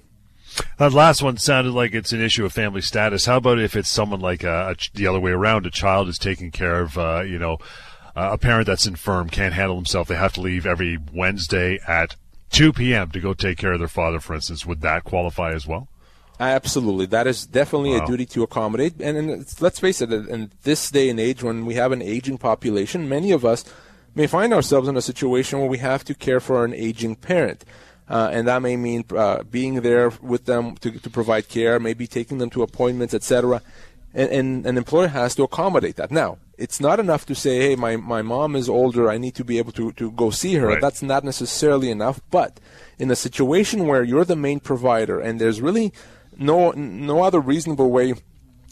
[0.78, 3.26] That last one sounded like it's an issue of family status.
[3.26, 5.66] How about if it's someone like a, a, the other way around?
[5.66, 7.58] A child is taken care of, uh, you know,
[8.16, 10.08] a parent that's infirm can't handle himself.
[10.08, 12.16] They have to leave every Wednesday at
[12.50, 13.10] 2 p.m.
[13.10, 14.64] to go take care of their father, for instance.
[14.66, 15.88] Would that qualify as well?
[16.40, 18.04] Absolutely, that is definitely wow.
[18.04, 18.94] a duty to accommodate.
[19.00, 22.38] And, and let's face it, in this day and age, when we have an aging
[22.38, 23.64] population, many of us
[24.14, 27.64] may find ourselves in a situation where we have to care for an aging parent.
[28.08, 32.06] Uh, and that may mean uh, being there with them to, to provide care, maybe
[32.06, 33.60] taking them to appointments, etc.
[34.14, 36.10] And, and an employer has to accommodate that.
[36.10, 39.44] Now, it's not enough to say, hey, my, my mom is older, I need to
[39.44, 40.68] be able to, to go see her.
[40.68, 40.80] Right.
[40.80, 42.20] That's not necessarily enough.
[42.30, 42.60] But
[42.98, 45.92] in a situation where you're the main provider and there's really
[46.36, 48.14] no, no other reasonable way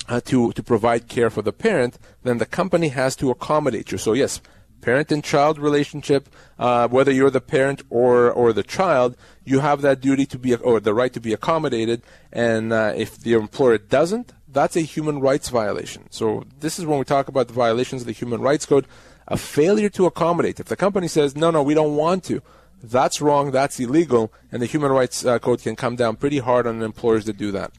[0.09, 3.99] uh, to, to provide care for the parent, then the company has to accommodate you.
[3.99, 4.41] So, yes,
[4.81, 9.81] parent and child relationship, uh, whether you're the parent or or the child, you have
[9.83, 12.03] that duty to be or the right to be accommodated.
[12.33, 16.07] And uh, if the employer doesn't, that's a human rights violation.
[16.11, 18.87] So this is when we talk about the violations of the Human Rights Code.
[19.29, 20.61] A failure to accommodate.
[20.61, 22.43] If the company says no, no, we don't want to,
[22.83, 23.51] that's wrong.
[23.51, 27.25] That's illegal, and the Human Rights uh, Code can come down pretty hard on employers
[27.25, 27.73] that do that.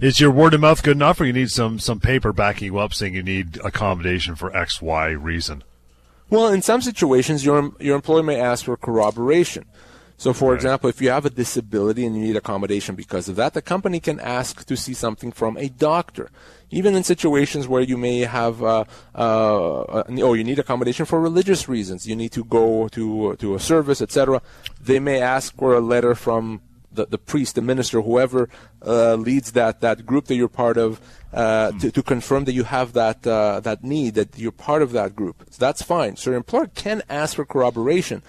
[0.00, 2.78] Is your word of mouth good enough, or you need some some paper backing you
[2.78, 5.62] up saying you need accommodation for X Y reason?
[6.30, 9.66] Well, in some situations, your your employer may ask for corroboration.
[10.18, 10.56] So, for right.
[10.56, 14.00] example, if you have a disability and you need accommodation because of that, the company
[14.00, 16.30] can ask to see something from a doctor.
[16.70, 21.68] Even in situations where you may have, uh, uh, oh, you need accommodation for religious
[21.68, 24.42] reasons, you need to go to to a service, etc.
[24.80, 26.62] They may ask for a letter from
[26.96, 28.48] the, the priest, the minister, whoever
[28.84, 31.00] uh, leads that, that group that you're part of,
[31.32, 34.92] uh, to, to confirm that you have that uh, that need, that you're part of
[34.92, 35.44] that group.
[35.50, 36.16] So that's fine.
[36.16, 38.22] So your employer can ask for corroboration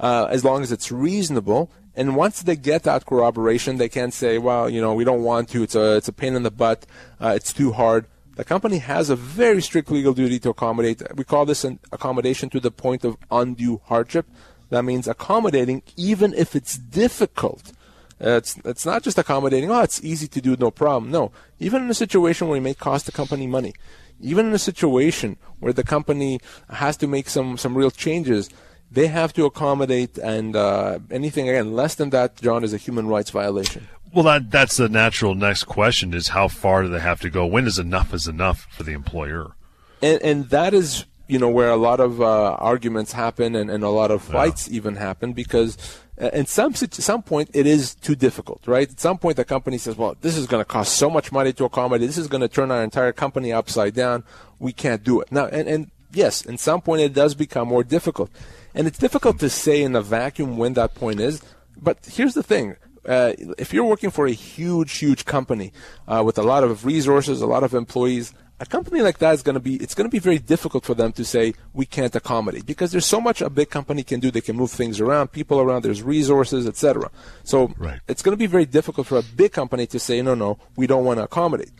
[0.00, 1.70] uh, as long as it's reasonable.
[1.96, 5.48] And once they get that corroboration, they can say, "Well, you know, we don't want
[5.50, 5.62] to.
[5.62, 6.86] It's a it's a pain in the butt.
[7.20, 11.02] Uh, it's too hard." The company has a very strict legal duty to accommodate.
[11.14, 14.26] We call this an accommodation to the point of undue hardship.
[14.70, 17.72] That means accommodating even if it's difficult
[18.20, 19.70] uh, it's it's not just accommodating.
[19.70, 21.10] Oh, it's easy to do, no problem.
[21.10, 23.74] No, even in a situation where it may cost the company money,
[24.20, 28.48] even in a situation where the company has to make some some real changes,
[28.94, 30.18] they have to accommodate.
[30.18, 33.88] And uh, anything again less than that, John, is a human rights violation.
[34.12, 37.44] Well, that that's the natural next question: is how far do they have to go?
[37.46, 39.52] When is enough is enough for the employer?
[40.00, 43.82] And and that is you know where a lot of uh, arguments happen and, and
[43.82, 44.76] a lot of fights yeah.
[44.76, 45.76] even happen because
[46.16, 48.88] at some some point it is too difficult, right?
[48.88, 51.52] At some point the company says, "Well, this is going to cost so much money
[51.54, 52.06] to accommodate.
[52.06, 54.22] This is going to turn our entire company upside down.
[54.58, 57.82] We can't do it." Now, and, and yes, at some point it does become more
[57.82, 58.30] difficult,
[58.74, 61.42] and it's difficult to say in a vacuum when that point is.
[61.80, 65.72] But here's the thing: uh, if you're working for a huge, huge company
[66.08, 69.42] uh, with a lot of resources, a lot of employees, a company like that is
[69.42, 72.14] going to be it's going to be very difficult for them to say we can't
[72.14, 75.32] accommodate because there's so much a big company can do they can move things around
[75.32, 77.10] people around there's resources etc
[77.42, 78.00] so right.
[78.06, 80.86] it's going to be very difficult for a big company to say no no we
[80.86, 81.72] don't want to accommodate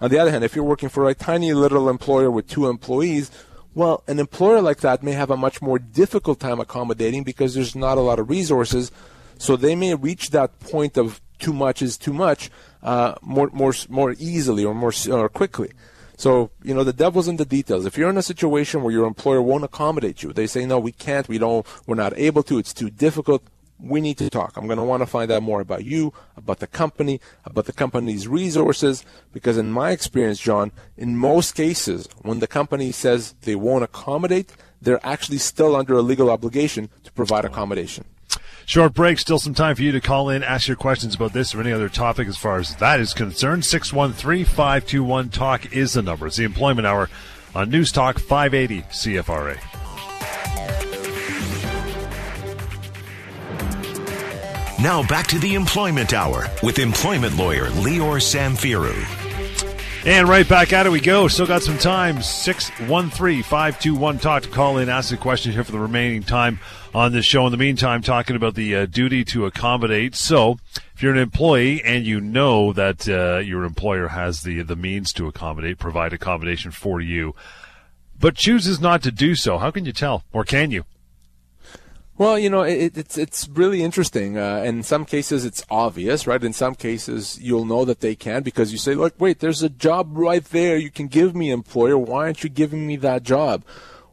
[0.00, 3.30] on the other hand if you're working for a tiny little employer with two employees
[3.74, 7.74] well an employer like that may have a much more difficult time accommodating because there's
[7.74, 8.90] not a lot of resources
[9.38, 12.50] so they may reach that point of too much is too much
[12.82, 15.72] uh, more more more easily or more or quickly.
[16.16, 17.84] So, you know, the devil's in the details.
[17.84, 20.92] If you're in a situation where your employer won't accommodate you, they say, no, we
[20.92, 23.42] can't, we don't, we're not able to, it's too difficult,
[23.82, 24.56] we need to talk.
[24.56, 27.72] I'm going to want to find out more about you, about the company, about the
[27.72, 33.56] company's resources, because in my experience, John, in most cases, when the company says they
[33.56, 38.04] won't accommodate, they're actually still under a legal obligation to provide accommodation.
[38.64, 41.54] Short break, still some time for you to call in, ask your questions about this
[41.54, 43.64] or any other topic as far as that is concerned.
[43.64, 46.28] 613 521 Talk is the number.
[46.28, 47.10] It's the Employment Hour
[47.54, 50.91] on News Talk 580 CFRA.
[54.82, 58.92] Now back to the Employment Hour with employment lawyer Lior Samfiru.
[60.04, 61.28] And right back at it we go.
[61.28, 62.20] Still got some time.
[62.20, 66.58] 613 521 Talk to call in, ask a question here for the remaining time
[66.92, 67.46] on this show.
[67.46, 70.16] In the meantime, talking about the uh, duty to accommodate.
[70.16, 70.58] So,
[70.96, 75.12] if you're an employee and you know that uh, your employer has the, the means
[75.12, 77.36] to accommodate, provide accommodation for you,
[78.18, 80.24] but chooses not to do so, how can you tell?
[80.32, 80.86] Or can you?
[82.18, 84.36] Well, you know, it, it's it's really interesting.
[84.36, 86.42] Uh, in some cases, it's obvious, right?
[86.42, 89.70] In some cases, you'll know that they can because you say, "Look, wait, there's a
[89.70, 90.76] job right there.
[90.76, 91.96] You can give me, employer.
[91.96, 93.64] Why aren't you giving me that job?"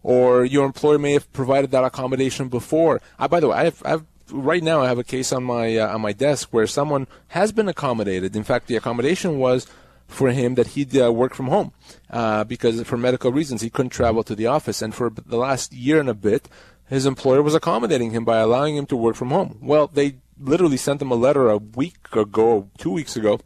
[0.02, 3.02] Or your employer may have provided that accommodation before.
[3.20, 5.44] I, by the way, I have, I have right now I have a case on
[5.44, 8.36] my uh, on my desk where someone has been accommodated.
[8.36, 9.68] In fact, the accommodation was
[10.08, 11.72] for him that he'd uh, work from home
[12.10, 14.82] uh, because for medical reasons he couldn't travel to the office.
[14.82, 16.48] And for the last year and a bit,
[16.90, 19.60] his employer was accommodating him by allowing him to work from home.
[19.62, 23.40] Well, they literally sent him a letter a week ago, two weeks ago,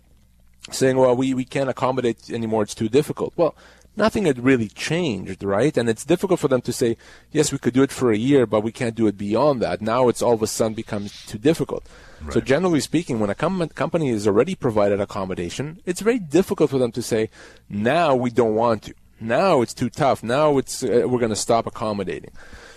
[0.71, 2.63] saying, well, we, we can't accommodate anymore.
[2.63, 3.33] It's too difficult.
[3.35, 3.55] Well,
[3.97, 5.75] nothing had really changed, right?
[5.75, 6.95] And it's difficult for them to say,
[7.31, 9.81] yes, we could do it for a year, but we can't do it beyond that.
[9.81, 11.85] Now it's all of a sudden becomes too difficult.
[12.21, 12.33] Right.
[12.33, 16.77] So generally speaking, when a com- company has already provided accommodation, it's very difficult for
[16.77, 17.29] them to say,
[17.67, 18.93] now we don't want to.
[19.19, 20.23] Now it's too tough.
[20.23, 22.31] Now it's uh, we're going to stop accommodating.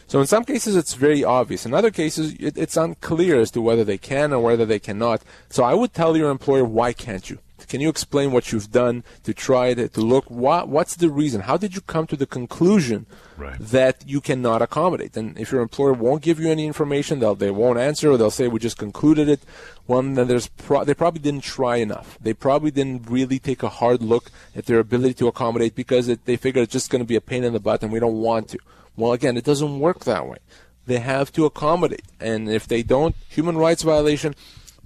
[0.06, 1.66] So in some cases it's very obvious.
[1.66, 5.22] In other cases it, it's unclear as to whether they can or whether they cannot.
[5.48, 7.38] So I would tell your employer, why can't you?
[7.68, 11.42] Can you explain what you've done to try to, to look what what's the reason?
[11.42, 13.06] How did you come to the conclusion
[13.36, 13.58] right.
[13.58, 15.16] that you cannot accommodate?
[15.16, 18.30] And if your employer won't give you any information, they'll they won't answer, or they'll
[18.30, 19.40] say we just concluded it.
[19.86, 22.18] Well, then there's pro- they probably didn't try enough.
[22.20, 26.24] They probably didn't really take a hard look at their ability to accommodate because it,
[26.24, 28.20] they figured it's just going to be a pain in the butt and we don't
[28.20, 28.58] want to.
[28.96, 30.38] Well, again, it doesn't work that way.
[30.86, 34.36] They have to accommodate, and if they don't, human rights violation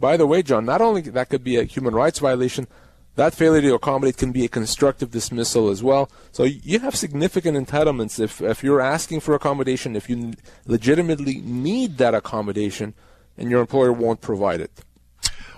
[0.00, 2.66] by the way, John, not only that could be a human rights violation,
[3.16, 6.10] that failure to accommodate can be a constructive dismissal as well.
[6.32, 10.32] So you have significant entitlements if, if you're asking for accommodation, if you
[10.66, 12.94] legitimately need that accommodation,
[13.36, 14.70] and your employer won't provide it.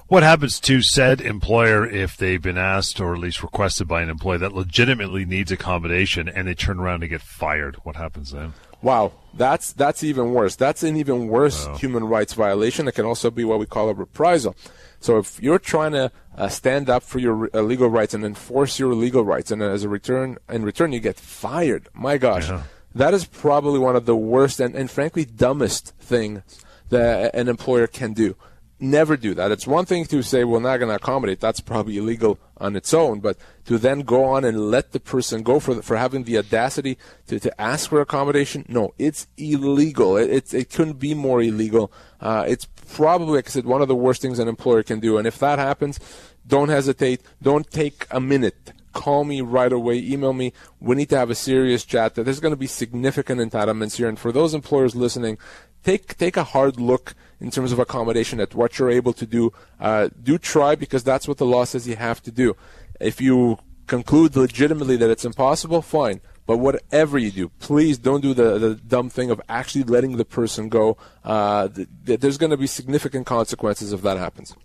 [0.08, 4.10] What happens to said employer if they've been asked or at least requested by an
[4.10, 7.76] employee that legitimately needs accommodation and they turn around and get fired?
[7.82, 8.52] What happens then?
[8.82, 10.56] Wow, that's that's even worse.
[10.56, 11.76] That's an even worse wow.
[11.76, 12.88] human rights violation.
[12.88, 14.56] It can also be what we call a reprisal.
[15.00, 18.78] So if you're trying to uh, stand up for your uh, legal rights and enforce
[18.78, 21.88] your legal rights, and as a return, in return, you get fired.
[21.94, 22.64] My gosh, yeah.
[22.94, 26.42] that is probably one of the worst and, and frankly dumbest things
[26.90, 28.36] that an employer can do
[28.82, 29.52] never do that.
[29.52, 31.40] It's one thing to say we're not going to accommodate.
[31.40, 33.20] That's probably illegal on its own.
[33.20, 36.38] But to then go on and let the person go for the, for having the
[36.38, 40.16] audacity to, to ask for accommodation, no, it's illegal.
[40.16, 41.92] It, it, it couldn't be more illegal.
[42.20, 45.16] Uh, it's probably, like I said, one of the worst things an employer can do.
[45.16, 45.98] And if that happens,
[46.46, 47.22] don't hesitate.
[47.40, 48.72] Don't take a minute.
[48.92, 49.98] Call me right away.
[49.98, 50.52] Email me.
[50.78, 52.14] We need to have a serious chat.
[52.14, 54.08] That There's going to be significant entitlements here.
[54.08, 55.38] And for those employers listening,
[55.82, 59.52] take take a hard look in terms of accommodation at what you're able to do.
[59.80, 62.56] Uh, do try because that's what the law says you have to do.
[63.00, 66.20] If you conclude legitimately that it's impossible, fine.
[66.46, 70.24] But whatever you do, please don't do the, the dumb thing of actually letting the
[70.24, 70.96] person go.
[71.24, 74.56] Uh, th- th- there's going to be significant consequences if that happens.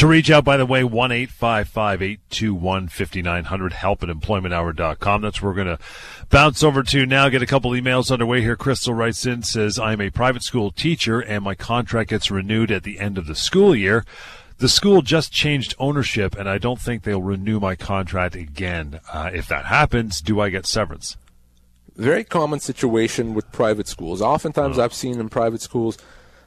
[0.00, 5.20] To reach out, by the way, 1 821 5900, help at employmenthour.com.
[5.20, 5.78] That's where we're going to
[6.30, 7.28] bounce over to now.
[7.28, 8.56] Get a couple emails underway here.
[8.56, 12.82] Crystal writes in, says, I'm a private school teacher and my contract gets renewed at
[12.82, 14.06] the end of the school year.
[14.56, 19.00] The school just changed ownership and I don't think they'll renew my contract again.
[19.12, 21.18] Uh, if that happens, do I get severance?
[21.94, 24.22] Very common situation with private schools.
[24.22, 24.84] Oftentimes, uh-huh.
[24.86, 25.98] I've seen in private schools,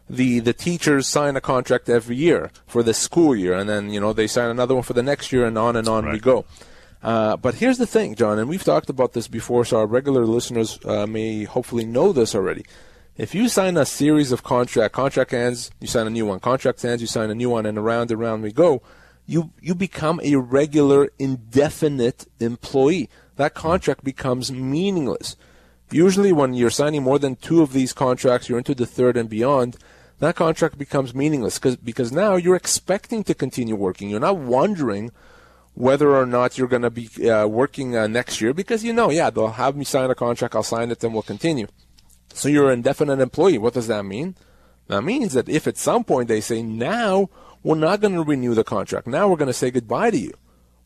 [0.09, 3.99] the the teachers sign a contract every year for the school year, and then you
[3.99, 6.13] know they sign another one for the next year, and on and on right.
[6.13, 6.45] we go.
[7.01, 10.25] Uh, but here's the thing, John, and we've talked about this before, so our regular
[10.25, 12.65] listeners uh, may hopefully know this already.
[13.17, 16.83] If you sign a series of contract, contract ends, you sign a new one, contract
[16.85, 18.81] ends, you sign a new one, and around and around we go.
[19.25, 23.09] You you become a regular, indefinite employee.
[23.35, 25.35] That contract becomes meaningless.
[25.93, 29.29] Usually, when you're signing more than two of these contracts, you're into the third and
[29.29, 29.77] beyond
[30.19, 34.09] that contract becomes meaningless because now you're expecting to continue working.
[34.09, 35.11] You're not wondering
[35.73, 39.09] whether or not you're going to be uh, working uh, next year because you know,
[39.09, 41.67] yeah, they'll have me sign a contract, I'll sign it, then we'll continue.
[42.33, 43.57] So you're an indefinite employee.
[43.57, 44.35] What does that mean?
[44.87, 47.29] That means that if at some point they say, now
[47.61, 50.33] we're not going to renew the contract, now we're going to say goodbye to you,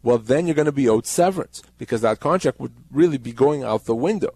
[0.03, 3.63] well, then you're going to be owed severance because that contract would really be going
[3.63, 4.33] out the window.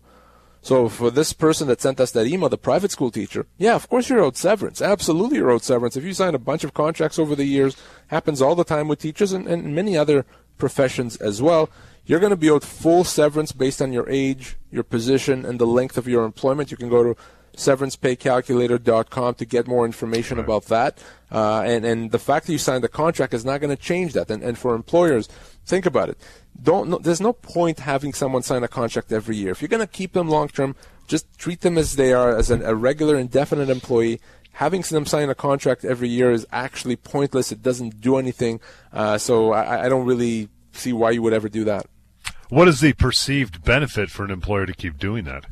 [0.62, 3.90] So for this person that sent us that email, the private school teacher, yeah, of
[3.90, 4.82] course you're owed severance.
[4.82, 5.98] Absolutely you're owed severance.
[5.98, 7.76] If you sign a bunch of contracts over the years,
[8.08, 10.26] happens all the time with teachers and, and many other
[10.60, 11.70] professions as well,
[12.06, 15.68] you're going to be owed full severance based on your age, your position, and the
[15.68, 16.72] length of your employment.
[16.72, 17.20] You can go to
[17.58, 20.44] severancepaycalculator.com to get more information right.
[20.44, 20.98] about that.
[21.32, 24.14] Uh, and, and the fact that you signed the contract is not going to change
[24.14, 24.30] that.
[24.32, 25.28] And, and for employers,
[25.66, 26.18] think about it
[26.62, 29.52] don't no, there's no point having someone sign a contract every year.
[29.52, 30.76] If you're going to keep them long term,
[31.08, 34.20] just treat them as they are, as an, a regular indefinite employee.
[34.54, 37.52] having them sign a contract every year is actually pointless.
[37.52, 38.60] It doesn't do anything.
[38.92, 41.86] Uh, so I, I don't really see why you would ever do that.
[42.50, 45.46] What is the perceived benefit for an employer to keep doing that?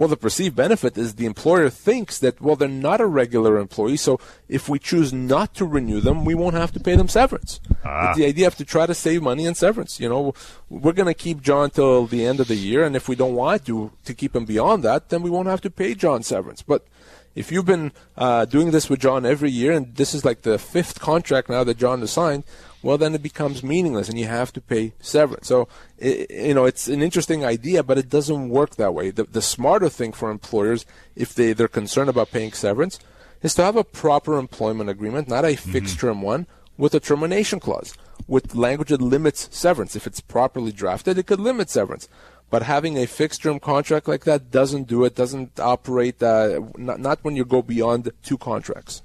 [0.00, 3.98] Well, the perceived benefit is the employer thinks that, well, they're not a regular employee,
[3.98, 7.60] so if we choose not to renew them, we won't have to pay them severance.
[7.84, 8.08] Ah.
[8.08, 10.00] It's the idea of to try to save money in severance.
[10.00, 10.32] You know,
[10.70, 13.34] we're going to keep John till the end of the year, and if we don't
[13.34, 16.62] want to, to keep him beyond that, then we won't have to pay John severance.
[16.62, 16.86] But
[17.34, 20.58] if you've been uh, doing this with John every year, and this is like the
[20.58, 22.44] fifth contract now that John has signed,
[22.82, 25.46] well, then it becomes meaningless and you have to pay severance.
[25.48, 25.68] So,
[25.98, 29.10] it, you know, it's an interesting idea, but it doesn't work that way.
[29.10, 32.98] The, the smarter thing for employers, if they, they're concerned about paying severance,
[33.42, 35.72] is to have a proper employment agreement, not a mm-hmm.
[35.72, 36.46] fixed term one,
[36.78, 37.94] with a termination clause,
[38.26, 39.94] with language that limits severance.
[39.94, 42.08] If it's properly drafted, it could limit severance.
[42.48, 46.98] But having a fixed term contract like that doesn't do it, doesn't operate, uh, not,
[46.98, 49.02] not when you go beyond two contracts.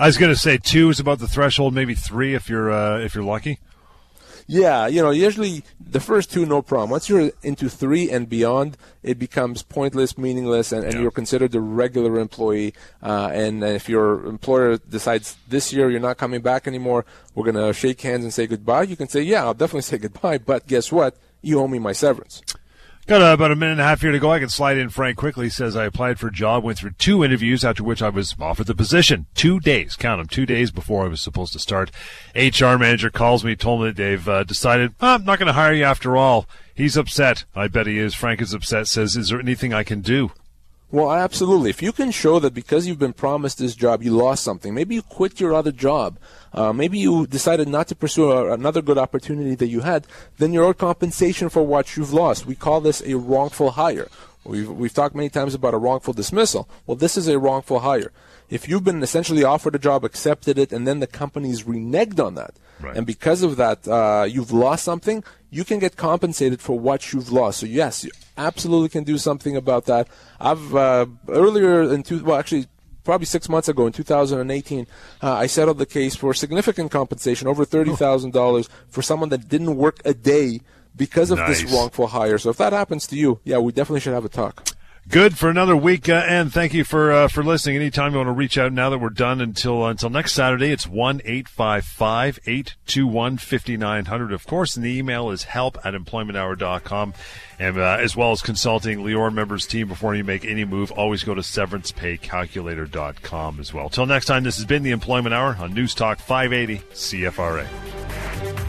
[0.00, 2.98] I was going to say two is about the threshold, maybe three if you're uh,
[3.00, 3.58] if you're lucky.
[4.50, 6.88] Yeah, you know, usually the first two, no problem.
[6.88, 11.00] Once you're into three and beyond, it becomes pointless, meaningless, and, and yeah.
[11.02, 12.72] you're considered a regular employee.
[13.02, 17.66] Uh, and if your employer decides this year you're not coming back anymore, we're going
[17.66, 20.66] to shake hands and say goodbye, you can say, yeah, I'll definitely say goodbye, but
[20.66, 21.14] guess what?
[21.42, 22.40] You owe me my severance.
[23.08, 24.30] Got about a minute and a half here to go.
[24.30, 24.90] I can slide in.
[24.90, 28.10] Frank quickly says I applied for a job, went through two interviews, after which I
[28.10, 29.24] was offered the position.
[29.34, 31.90] Two days, count them, two days before I was supposed to start.
[32.34, 35.54] HR manager calls me, told me that they've uh, decided oh, I'm not going to
[35.54, 36.46] hire you after all.
[36.74, 37.46] He's upset.
[37.56, 38.14] I bet he is.
[38.14, 38.88] Frank is upset.
[38.88, 40.32] Says, "Is there anything I can do?"
[40.90, 41.68] Well, absolutely.
[41.68, 44.72] If you can show that because you've been promised this job, you lost something.
[44.72, 46.18] Maybe you quit your other job.
[46.50, 50.06] Uh, maybe you decided not to pursue a, another good opportunity that you had.
[50.38, 52.46] Then you're owed compensation for what you've lost.
[52.46, 54.08] We call this a wrongful hire.
[54.44, 56.66] We've, we've talked many times about a wrongful dismissal.
[56.86, 58.10] Well, this is a wrongful hire.
[58.50, 62.34] If you've been essentially offered a job, accepted it, and then the company's reneged on
[62.34, 62.96] that, right.
[62.96, 67.30] and because of that, uh, you've lost something, you can get compensated for what you've
[67.30, 67.60] lost.
[67.60, 70.08] So yes, you absolutely can do something about that.
[70.40, 72.66] I've uh, earlier in two, well actually
[73.04, 74.86] probably six months ago in 2018,
[75.22, 79.48] uh, I settled the case for significant compensation, over thirty thousand dollars for someone that
[79.48, 80.60] didn't work a day
[80.96, 81.62] because of nice.
[81.62, 82.38] this wrongful hire.
[82.38, 84.68] So if that happens to you, yeah, we definitely should have a talk.
[85.08, 87.76] Good for another week, uh, and thank you for uh, for listening.
[87.76, 90.70] Anytime you want to reach out, now that we're done until uh, until next Saturday,
[90.70, 94.32] it's one eight five five eight two one fifty nine hundred.
[94.32, 97.14] Of course, and the email is help at employmenthour.com.
[97.58, 101.24] And uh, as well as consulting Lior members team before you make any move, always
[101.24, 103.88] go to severancepaycalculator.com as well.
[103.88, 108.67] Till next time, this has been the Employment Hour on News Talk 580 CFRA.